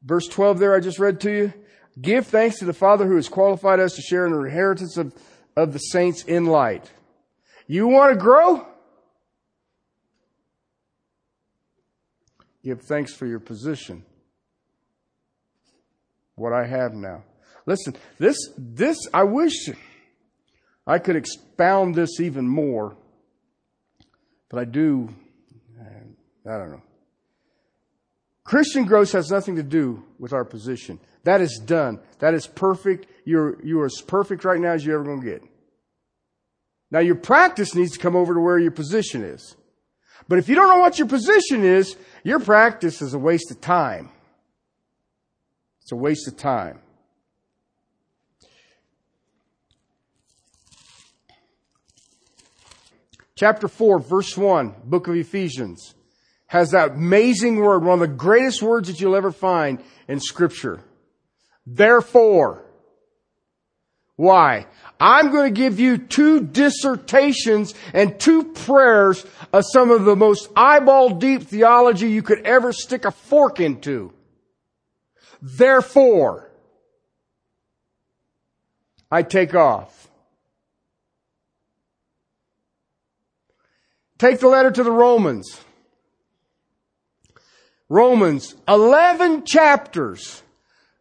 Verse 0.03 0.28
12 0.28 0.59
there 0.59 0.76
I 0.76 0.80
just 0.80 0.99
read 0.99 1.20
to 1.22 1.32
you. 1.32 1.53
Give 1.99 2.26
thanks 2.26 2.59
to 2.59 2.65
the 2.65 2.74
Father 2.74 3.05
who 3.05 3.15
has 3.15 3.28
qualified 3.28 3.80
us 3.80 3.93
to 3.95 4.01
share 4.01 4.26
in 4.26 4.34
the 4.34 4.41
inheritance 4.41 4.97
of, 4.97 5.13
of 5.55 5.74
the 5.74 5.80
saints 5.80 6.24
in 6.24 6.45
light. 6.45 6.91
You 7.68 7.88
want 7.88 8.13
to 8.13 8.20
grow? 8.20 8.65
Give 12.68 12.82
thanks 12.82 13.13
for 13.13 13.26
your 13.26 13.39
position. 13.39 14.03
What 16.36 16.51
I 16.51 16.68
have 16.68 16.93
now. 16.93 17.24
Listen, 17.65 17.95
this, 18.20 18.36
this, 18.57 18.97
I 19.13 19.24
wish 19.24 19.70
I 20.86 20.99
could 20.99 21.15
expound 21.15 21.95
this 21.95 22.20
even 22.20 22.45
more, 22.45 22.97
but 24.49 24.59
I 24.59 24.65
do, 24.65 25.07
uh, 25.80 26.51
I 26.51 26.57
don't 26.57 26.72
know. 26.72 26.82
Christian 28.43 28.84
growth 28.84 29.13
has 29.13 29.32
nothing 29.32 29.55
to 29.55 29.63
do 29.63 30.03
with 30.20 30.34
our 30.34 30.43
position. 30.43 30.99
That 31.24 31.39
is 31.39 31.61
done. 31.65 32.01
That 32.20 32.34
is 32.34 32.47
perfect. 32.47 33.07
You're, 33.24 33.63
you're 33.63 33.86
as 33.86 34.01
perfect 34.05 34.43
right 34.43 34.59
now 34.59 34.74
as 34.74 34.86
you're 34.86 34.95
ever 34.95 35.05
going 35.05 35.22
to 35.22 35.26
get. 35.26 35.41
Now 36.91 36.99
your 36.99 37.15
practice 37.15 37.74
needs 37.76 37.93
to 37.93 37.99
come 37.99 38.18
over 38.18 38.34
to 38.34 38.41
where 38.41 38.59
your 38.59 38.72
position 38.72 39.24
is. 39.24 39.55
But 40.28 40.39
if 40.39 40.49
you 40.49 40.55
don't 40.55 40.67
know 40.67 40.80
what 40.80 40.99
your 40.99 41.07
position 41.07 41.63
is, 41.63 41.95
your 42.23 42.39
practice 42.39 43.01
is 43.01 43.13
a 43.13 43.19
waste 43.19 43.51
of 43.51 43.61
time. 43.61 44.09
It's 45.82 45.91
a 45.91 45.95
waste 45.95 46.28
of 46.28 46.36
time. 46.36 46.80
Chapter 53.36 53.67
4, 53.67 53.99
verse 53.99 54.36
1, 54.36 54.73
book 54.84 55.07
of 55.07 55.15
Ephesians, 55.15 55.93
has 56.47 56.71
that 56.71 56.91
amazing 56.91 57.57
word, 57.57 57.84
one 57.84 58.01
of 58.01 58.09
the 58.09 58.15
greatest 58.15 58.63
words 58.63 58.88
that 58.88 58.99
you'll 58.99 59.15
ever 59.15 59.32
find 59.32 59.82
in 60.07 60.19
scripture. 60.19 60.82
Therefore. 61.65 62.66
Why? 64.18 64.65
I'm 64.99 65.32
going 65.32 65.53
to 65.53 65.57
give 65.57 65.80
you 65.80 65.99
two 65.99 66.41
dissertations 66.41 67.74
and 67.93 68.20
two 68.20 68.43
prayers 68.43 69.26
of 69.53 69.63
some 69.72 69.91
of 69.91 70.05
the 70.05 70.15
most 70.15 70.49
eyeball 70.55 71.11
deep 71.11 71.43
theology 71.43 72.09
you 72.09 72.24
could 72.24 72.45
ever 72.45 72.74
stick 72.74 73.05
a 73.05 73.11
fork 73.11 73.59
into. 73.59 74.11
Therefore, 75.41 76.49
I 79.11 79.22
take 79.22 79.53
off. 79.53 80.09
Take 84.18 84.39
the 84.39 84.47
letter 84.47 84.72
to 84.72 84.84
the 84.84 84.91
Romans. 84.91 85.61
Romans, 87.88 88.55
11 88.68 89.45
chapters 89.45 90.41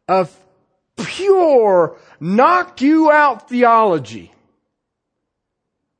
of 0.06 0.38
pure, 0.96 1.98
knock 2.20 2.80
you 2.80 3.10
out 3.10 3.48
theology. 3.48 4.32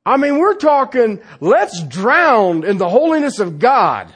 I 0.05 0.15
mean, 0.17 0.39
we're 0.39 0.55
talking, 0.55 1.21
let's 1.41 1.83
drown 1.83 2.63
in 2.63 2.77
the 2.77 2.87
holiness 2.87 3.39
of 3.39 3.59
God. 3.59 4.13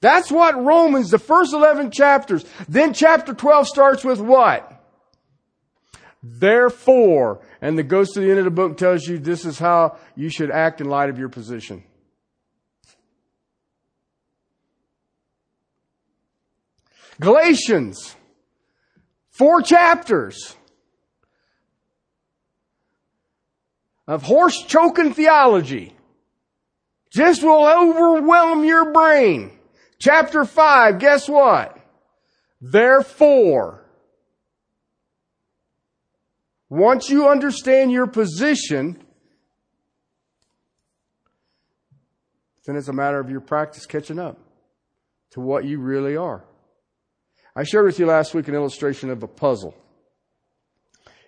That's 0.00 0.30
what 0.30 0.54
Romans, 0.62 1.10
the 1.10 1.18
first 1.18 1.52
11 1.52 1.90
chapters. 1.90 2.44
Then 2.68 2.92
chapter 2.92 3.34
12 3.34 3.66
starts 3.66 4.04
with 4.04 4.20
what? 4.20 4.70
Therefore, 6.22 7.40
and 7.60 7.78
it 7.80 7.88
goes 7.88 8.12
to 8.12 8.20
the 8.20 8.30
end 8.30 8.38
of 8.38 8.44
the 8.44 8.50
book 8.50 8.76
tells 8.76 9.06
you 9.06 9.18
this 9.18 9.44
is 9.44 9.58
how 9.58 9.96
you 10.14 10.28
should 10.28 10.50
act 10.50 10.80
in 10.80 10.88
light 10.88 11.10
of 11.10 11.18
your 11.18 11.28
position. 11.28 11.82
Galatians, 17.20 18.14
four 19.34 19.62
chapters 19.62 20.56
of 24.06 24.22
horse 24.22 24.62
choking 24.62 25.12
theology 25.12 25.92
just 27.10 27.42
will 27.42 27.66
overwhelm 27.66 28.64
your 28.64 28.92
brain. 28.92 29.52
Chapter 29.98 30.44
5, 30.44 30.98
guess 30.98 31.28
what? 31.28 31.78
Therefore, 32.60 33.84
once 36.68 37.08
you 37.08 37.28
understand 37.28 37.92
your 37.92 38.06
position, 38.06 39.00
then 42.66 42.76
it's 42.76 42.88
a 42.88 42.92
matter 42.92 43.20
of 43.20 43.30
your 43.30 43.40
practice 43.40 43.86
catching 43.86 44.18
up 44.18 44.38
to 45.30 45.40
what 45.40 45.64
you 45.64 45.78
really 45.78 46.16
are. 46.16 46.44
I 47.56 47.62
shared 47.62 47.86
with 47.86 47.98
you 47.98 48.06
last 48.06 48.34
week 48.34 48.48
an 48.48 48.54
illustration 48.54 49.10
of 49.10 49.22
a 49.22 49.28
puzzle. 49.28 49.76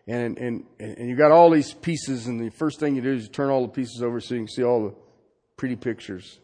And, 0.09 0.39
and, 0.39 0.65
and 0.79 1.09
you 1.09 1.17
got 1.17 1.33
all 1.33 1.51
these 1.51 1.73
pieces, 1.73 2.27
and 2.27 2.41
the 2.41 2.51
first 2.51 2.79
thing 2.79 2.95
you 2.95 3.03
do 3.03 3.13
is 3.13 3.25
you 3.25 3.29
turn 3.29 3.51
all 3.51 3.63
the 3.63 3.73
pieces 3.73 4.03
over 4.03 4.21
so 4.21 4.35
you 4.35 4.41
can 4.41 4.49
see 4.49 4.63
all 4.63 4.89
the 4.89 4.95
pretty 5.57 5.77
pictures. 5.77 6.39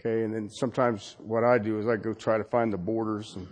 Okay, 0.00 0.22
and 0.22 0.34
then 0.34 0.48
sometimes 0.50 1.16
what 1.18 1.44
I 1.44 1.58
do 1.58 1.78
is 1.78 1.86
I 1.86 1.96
go 1.96 2.14
try 2.14 2.38
to 2.38 2.44
find 2.44 2.72
the 2.72 2.78
borders. 2.78 3.34
And, 3.36 3.46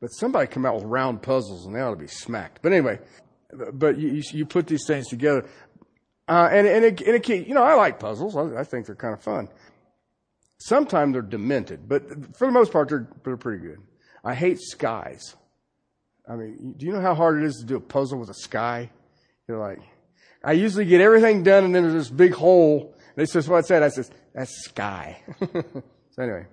but 0.00 0.08
somebody 0.08 0.46
come 0.46 0.66
out 0.66 0.74
with 0.74 0.84
round 0.84 1.22
puzzles, 1.22 1.66
and 1.66 1.74
they 1.74 1.80
ought 1.80 1.90
to 1.90 1.96
be 1.96 2.06
smacked. 2.06 2.60
But 2.62 2.72
anyway, 2.72 2.98
but 3.72 3.98
you, 3.98 4.22
you 4.32 4.46
put 4.46 4.66
these 4.66 4.84
things 4.86 5.08
together. 5.08 5.46
Uh, 6.28 6.48
and, 6.50 6.66
and, 6.66 6.84
it, 6.84 7.00
and 7.00 7.16
it, 7.16 7.28
you 7.46 7.54
know, 7.54 7.62
I 7.62 7.74
like 7.74 7.98
puzzles. 7.98 8.36
I, 8.36 8.60
I 8.60 8.64
think 8.64 8.86
they're 8.86 8.94
kind 8.94 9.14
of 9.14 9.22
fun. 9.22 9.48
Sometimes 10.58 11.12
they're 11.12 11.22
demented, 11.22 11.88
but 11.88 12.36
for 12.36 12.46
the 12.46 12.52
most 12.52 12.72
part, 12.72 12.88
they're, 12.88 13.08
they're 13.24 13.36
pretty 13.36 13.62
good. 13.62 13.78
I 14.26 14.34
hate 14.34 14.60
skies. 14.60 15.36
I 16.28 16.34
mean, 16.34 16.74
do 16.76 16.84
you 16.84 16.92
know 16.92 17.00
how 17.00 17.14
hard 17.14 17.40
it 17.40 17.46
is 17.46 17.58
to 17.60 17.64
do 17.64 17.76
a 17.76 17.80
puzzle 17.80 18.18
with 18.18 18.28
a 18.28 18.34
sky? 18.34 18.90
You're 19.46 19.60
like, 19.60 19.78
I 20.42 20.52
usually 20.52 20.84
get 20.84 21.00
everything 21.00 21.44
done 21.44 21.64
and 21.64 21.72
then 21.72 21.84
there's 21.84 21.94
this 21.94 22.10
big 22.10 22.34
hole 22.34 22.92
They 23.14 23.24
says, 23.24 23.48
what's 23.48 23.68
that? 23.68 23.84
I 23.84 23.88
says, 23.88 24.10
that's 24.34 24.64
sky. 24.64 25.22
so 25.40 26.22
anyway, 26.22 26.46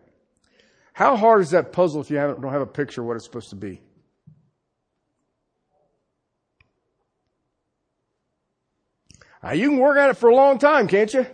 how 0.93 1.15
hard 1.15 1.41
is 1.41 1.49
that 1.49 1.74
puzzle 1.74 2.01
if 2.01 2.11
you 2.11 2.17
don't 2.17 2.43
have 2.43 2.61
a 2.61 2.67
picture 2.67 3.01
of 3.01 3.07
what 3.07 3.15
it's 3.15 3.26
supposed 3.26 3.49
to 3.49 3.55
be? 3.55 3.82
Now, 9.41 9.53
you 9.53 9.69
can 9.69 9.80
work 9.80 9.97
at 9.97 10.11
it 10.11 10.17
for 10.17 10.30
a 10.30 10.36
long 10.36 10.59
time, 10.59 10.88
can't 10.88 11.11
you? 11.11 11.26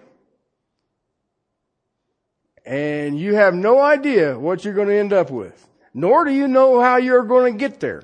And 2.66 3.20
you 3.20 3.36
have 3.36 3.54
no 3.54 3.82
idea 3.82 4.40
what 4.40 4.64
you're 4.64 4.74
going 4.74 4.88
to 4.88 4.98
end 4.98 5.12
up 5.12 5.30
with. 5.30 5.69
Nor 5.94 6.26
do 6.26 6.32
you 6.32 6.48
know 6.48 6.82
how 6.82 6.98
you're 6.98 7.24
going 7.24 7.54
to 7.54 7.60
get 7.60 7.80
there. 7.80 8.04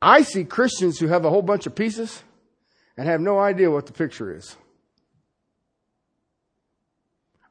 I 0.00 0.22
see 0.22 0.44
Christians 0.44 0.98
who 0.98 1.08
have 1.08 1.24
a 1.24 1.30
whole 1.30 1.42
bunch 1.42 1.66
of 1.66 1.74
pieces 1.74 2.22
and 2.96 3.06
have 3.06 3.20
no 3.20 3.38
idea 3.38 3.70
what 3.70 3.86
the 3.86 3.92
picture 3.92 4.34
is. 4.34 4.56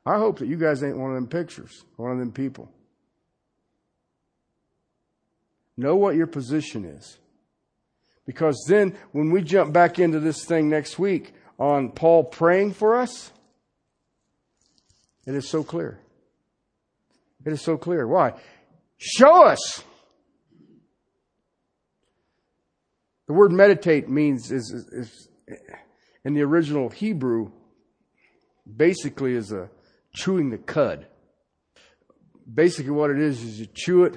I 0.05 0.17
hope 0.17 0.39
that 0.39 0.47
you 0.47 0.57
guys 0.57 0.83
ain't 0.83 0.97
one 0.97 1.11
of 1.11 1.15
them 1.15 1.27
pictures, 1.27 1.83
one 1.97 2.11
of 2.11 2.17
them 2.17 2.31
people. 2.31 2.71
Know 5.77 5.95
what 5.95 6.15
your 6.15 6.27
position 6.27 6.83
is. 6.85 7.19
Because 8.25 8.65
then 8.67 8.97
when 9.11 9.31
we 9.31 9.41
jump 9.41 9.71
back 9.73 9.99
into 9.99 10.19
this 10.19 10.45
thing 10.45 10.69
next 10.69 10.99
week 10.99 11.33
on 11.57 11.91
Paul 11.91 12.23
praying 12.23 12.73
for 12.73 12.95
us, 12.99 13.31
it 15.25 15.35
is 15.35 15.47
so 15.47 15.63
clear. 15.63 15.99
It 17.45 17.53
is 17.53 17.61
so 17.61 17.77
clear. 17.77 18.07
Why? 18.07 18.33
Show 18.99 19.45
us. 19.45 19.83
The 23.27 23.33
word 23.33 23.51
meditate 23.51 24.09
means 24.09 24.51
is, 24.51 24.71
is, 24.71 24.87
is 24.91 25.29
in 26.25 26.33
the 26.33 26.41
original 26.41 26.89
Hebrew 26.89 27.51
basically 28.75 29.35
is 29.35 29.51
a 29.53 29.69
chewing 30.13 30.49
the 30.49 30.57
cud. 30.57 31.07
Basically 32.51 32.91
what 32.91 33.09
it 33.09 33.19
is 33.19 33.41
is 33.41 33.59
you 33.59 33.67
chew 33.73 34.03
it 34.03 34.15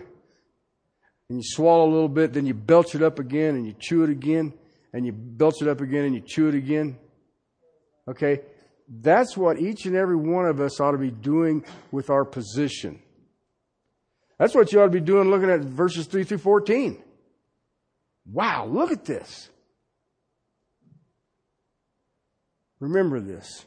and 1.28 1.38
you 1.38 1.42
swallow 1.44 1.88
a 1.88 1.92
little 1.92 2.08
bit, 2.08 2.32
then 2.32 2.46
you 2.46 2.54
belch 2.54 2.94
it 2.96 3.02
up 3.02 3.20
again 3.20 3.54
and 3.54 3.66
you 3.66 3.74
chew 3.78 4.02
it 4.02 4.10
again, 4.10 4.52
and 4.92 5.06
you 5.06 5.12
belch 5.12 5.62
it 5.62 5.68
up 5.68 5.80
again 5.80 6.04
and 6.04 6.14
you 6.14 6.20
chew 6.20 6.48
it 6.48 6.54
again. 6.54 6.98
Okay? 8.08 8.40
That's 8.88 9.36
what 9.36 9.60
each 9.60 9.86
and 9.86 9.94
every 9.94 10.16
one 10.16 10.46
of 10.46 10.60
us 10.60 10.80
ought 10.80 10.90
to 10.92 10.98
be 10.98 11.10
doing 11.10 11.64
with 11.92 12.10
our 12.10 12.24
position. 12.24 13.00
That's 14.38 14.54
what 14.54 14.72
you 14.72 14.80
ought 14.80 14.86
to 14.86 14.90
be 14.90 15.00
doing 15.00 15.30
looking 15.30 15.50
at 15.50 15.60
verses 15.60 16.06
3 16.06 16.24
through 16.24 16.38
14. 16.38 17.02
Wow, 18.30 18.66
look 18.66 18.90
at 18.90 19.04
this. 19.04 19.48
Remember 22.80 23.20
this. 23.20 23.64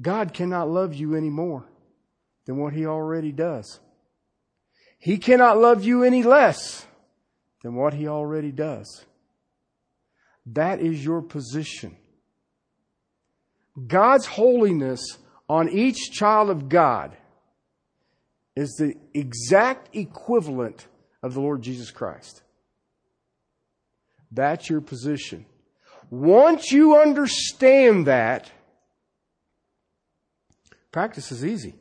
God 0.00 0.34
cannot 0.34 0.68
love 0.68 0.94
you 0.94 1.14
any 1.14 1.30
more 1.30 1.64
than 2.44 2.58
what 2.58 2.74
He 2.74 2.86
already 2.86 3.32
does. 3.32 3.80
He 4.98 5.18
cannot 5.18 5.58
love 5.58 5.84
you 5.84 6.02
any 6.02 6.22
less 6.22 6.86
than 7.62 7.74
what 7.74 7.94
he 7.94 8.08
already 8.08 8.52
does. 8.52 9.04
That 10.46 10.80
is 10.80 11.04
your 11.04 11.22
position. 11.22 11.96
God's 13.86 14.26
holiness 14.26 15.00
on 15.48 15.68
each 15.68 16.12
child 16.12 16.50
of 16.50 16.68
God 16.68 17.16
is 18.56 18.74
the 18.78 18.96
exact 19.14 19.94
equivalent 19.94 20.88
of 21.22 21.34
the 21.34 21.40
Lord 21.40 21.62
Jesus 21.62 21.90
Christ. 21.90 22.42
That's 24.32 24.68
your 24.68 24.80
position. 24.80 25.46
Once 26.10 26.72
you 26.72 26.96
understand 26.96 28.06
that, 28.06 28.50
practice 30.90 31.30
is 31.30 31.44
easy. 31.44 31.74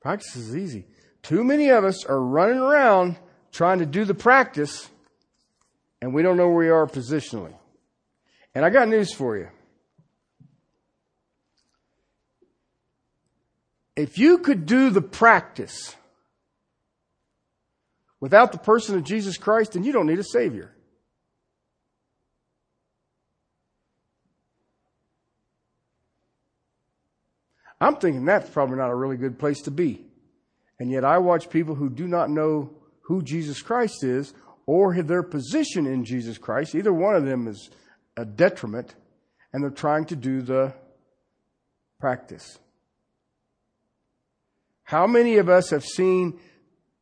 Practice 0.00 0.36
is 0.36 0.56
easy. 0.56 0.86
Too 1.22 1.42
many 1.42 1.70
of 1.70 1.84
us 1.84 2.04
are 2.04 2.20
running 2.20 2.58
around 2.58 3.16
trying 3.50 3.78
to 3.78 3.86
do 3.86 4.04
the 4.04 4.14
practice 4.14 4.88
and 6.02 6.12
we 6.12 6.22
don't 6.22 6.36
know 6.36 6.48
where 6.48 6.58
we 6.58 6.68
are 6.68 6.86
positionally. 6.86 7.54
And 8.54 8.64
I 8.64 8.70
got 8.70 8.88
news 8.88 9.12
for 9.12 9.36
you. 9.36 9.48
If 13.96 14.18
you 14.18 14.38
could 14.38 14.66
do 14.66 14.90
the 14.90 15.00
practice 15.00 15.96
without 18.20 18.52
the 18.52 18.58
person 18.58 18.96
of 18.96 19.04
Jesus 19.04 19.38
Christ, 19.38 19.72
then 19.72 19.84
you 19.84 19.92
don't 19.92 20.06
need 20.06 20.18
a 20.18 20.24
Savior. 20.24 20.72
I'm 27.80 27.96
thinking 27.96 28.24
that's 28.24 28.48
probably 28.50 28.76
not 28.76 28.90
a 28.90 28.94
really 28.94 29.16
good 29.16 29.38
place 29.38 29.62
to 29.62 29.70
be. 29.70 30.04
And 30.78 30.90
yet 30.90 31.04
I 31.04 31.18
watch 31.18 31.50
people 31.50 31.74
who 31.74 31.90
do 31.90 32.06
not 32.06 32.30
know 32.30 32.70
who 33.02 33.22
Jesus 33.22 33.62
Christ 33.62 34.04
is 34.04 34.34
or 34.66 35.00
their 35.02 35.22
position 35.22 35.86
in 35.86 36.04
Jesus 36.04 36.38
Christ. 36.38 36.74
Either 36.74 36.92
one 36.92 37.14
of 37.14 37.24
them 37.24 37.46
is 37.46 37.70
a 38.16 38.24
detriment 38.24 38.94
and 39.52 39.62
they're 39.62 39.70
trying 39.70 40.06
to 40.06 40.16
do 40.16 40.42
the 40.42 40.74
practice. 42.00 42.58
How 44.86 45.08
many 45.08 45.38
of 45.38 45.48
us 45.48 45.70
have 45.70 45.84
seen 45.84 46.38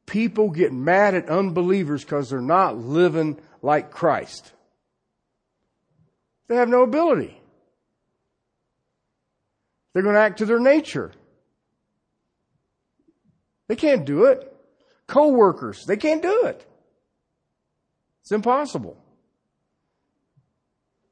people 0.06 0.48
get 0.50 0.72
mad 0.72 1.14
at 1.14 1.28
unbelievers 1.28 2.02
because 2.02 2.30
they're 2.30 2.40
not 2.40 2.78
living 2.78 3.38
like 3.60 3.90
Christ? 3.90 4.54
They 6.48 6.56
have 6.56 6.70
no 6.70 6.82
ability. 6.82 7.38
They're 9.92 10.02
going 10.02 10.14
to 10.14 10.20
act 10.20 10.38
to 10.38 10.46
their 10.46 10.58
nature. 10.58 11.12
They 13.68 13.76
can't 13.76 14.06
do 14.06 14.24
it. 14.24 14.50
Co-workers, 15.06 15.84
they 15.86 15.98
can't 15.98 16.22
do 16.22 16.44
it. 16.46 16.66
It's 18.22 18.32
impossible. 18.32 18.96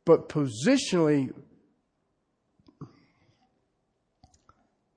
But 0.06 0.30
positionally, 0.30 1.34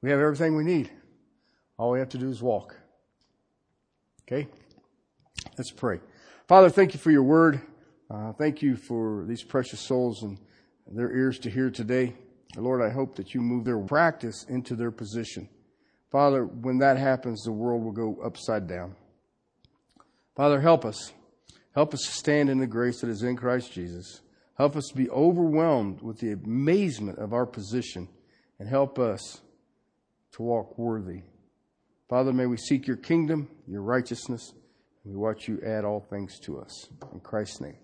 we 0.01 0.09
have 0.09 0.21
everything 0.21 0.55
we 0.55 0.63
need. 0.63 0.89
All 1.77 1.91
we 1.91 1.99
have 1.99 2.09
to 2.09 2.17
do 2.17 2.29
is 2.29 2.41
walk. 2.41 2.75
Okay? 4.23 4.47
Let's 5.57 5.71
pray. 5.71 5.99
Father, 6.47 6.69
thank 6.69 6.93
you 6.93 6.99
for 6.99 7.11
your 7.11 7.23
word. 7.23 7.61
Uh, 8.09 8.33
thank 8.33 8.61
you 8.61 8.75
for 8.75 9.25
these 9.27 9.43
precious 9.43 9.79
souls 9.79 10.23
and 10.23 10.37
their 10.91 11.11
ears 11.11 11.39
to 11.39 11.49
hear 11.49 11.69
today. 11.69 12.13
Lord, 12.55 12.81
I 12.81 12.89
hope 12.89 13.15
that 13.15 13.33
you 13.33 13.41
move 13.41 13.65
their 13.65 13.79
practice 13.79 14.45
into 14.47 14.75
their 14.75 14.91
position. 14.91 15.49
Father, 16.11 16.45
when 16.45 16.77
that 16.77 16.97
happens, 16.97 17.43
the 17.43 17.51
world 17.51 17.83
will 17.83 17.91
go 17.91 18.17
upside 18.23 18.67
down. 18.67 18.95
Father, 20.35 20.61
help 20.61 20.85
us. 20.85 21.11
Help 21.73 21.93
us 21.93 22.01
to 22.01 22.11
stand 22.11 22.49
in 22.49 22.59
the 22.59 22.67
grace 22.67 23.01
that 23.01 23.09
is 23.09 23.23
in 23.23 23.35
Christ 23.35 23.73
Jesus. 23.73 24.21
Help 24.57 24.77
us 24.77 24.85
to 24.87 24.95
be 24.95 25.09
overwhelmed 25.09 26.01
with 26.01 26.19
the 26.19 26.31
amazement 26.31 27.19
of 27.19 27.33
our 27.33 27.45
position 27.45 28.07
and 28.59 28.69
help 28.69 28.97
us 28.97 29.41
to 30.33 30.43
walk 30.43 30.77
worthy. 30.77 31.23
Father, 32.09 32.31
may 32.31 32.45
we 32.45 32.57
seek 32.57 32.85
your 32.85 32.97
kingdom, 32.97 33.49
your 33.67 33.81
righteousness, 33.81 34.53
and 35.03 35.13
we 35.13 35.19
watch 35.19 35.47
you 35.47 35.59
add 35.65 35.85
all 35.85 36.05
things 36.09 36.39
to 36.41 36.59
us. 36.59 36.89
In 37.13 37.19
Christ's 37.19 37.61
name, 37.61 37.77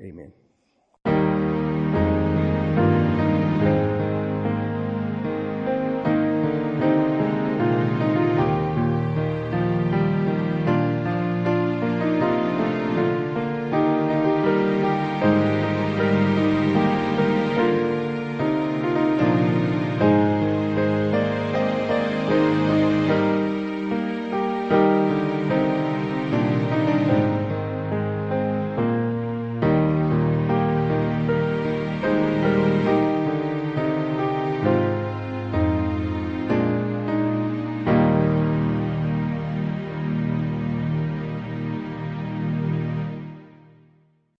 amen. 0.00 0.32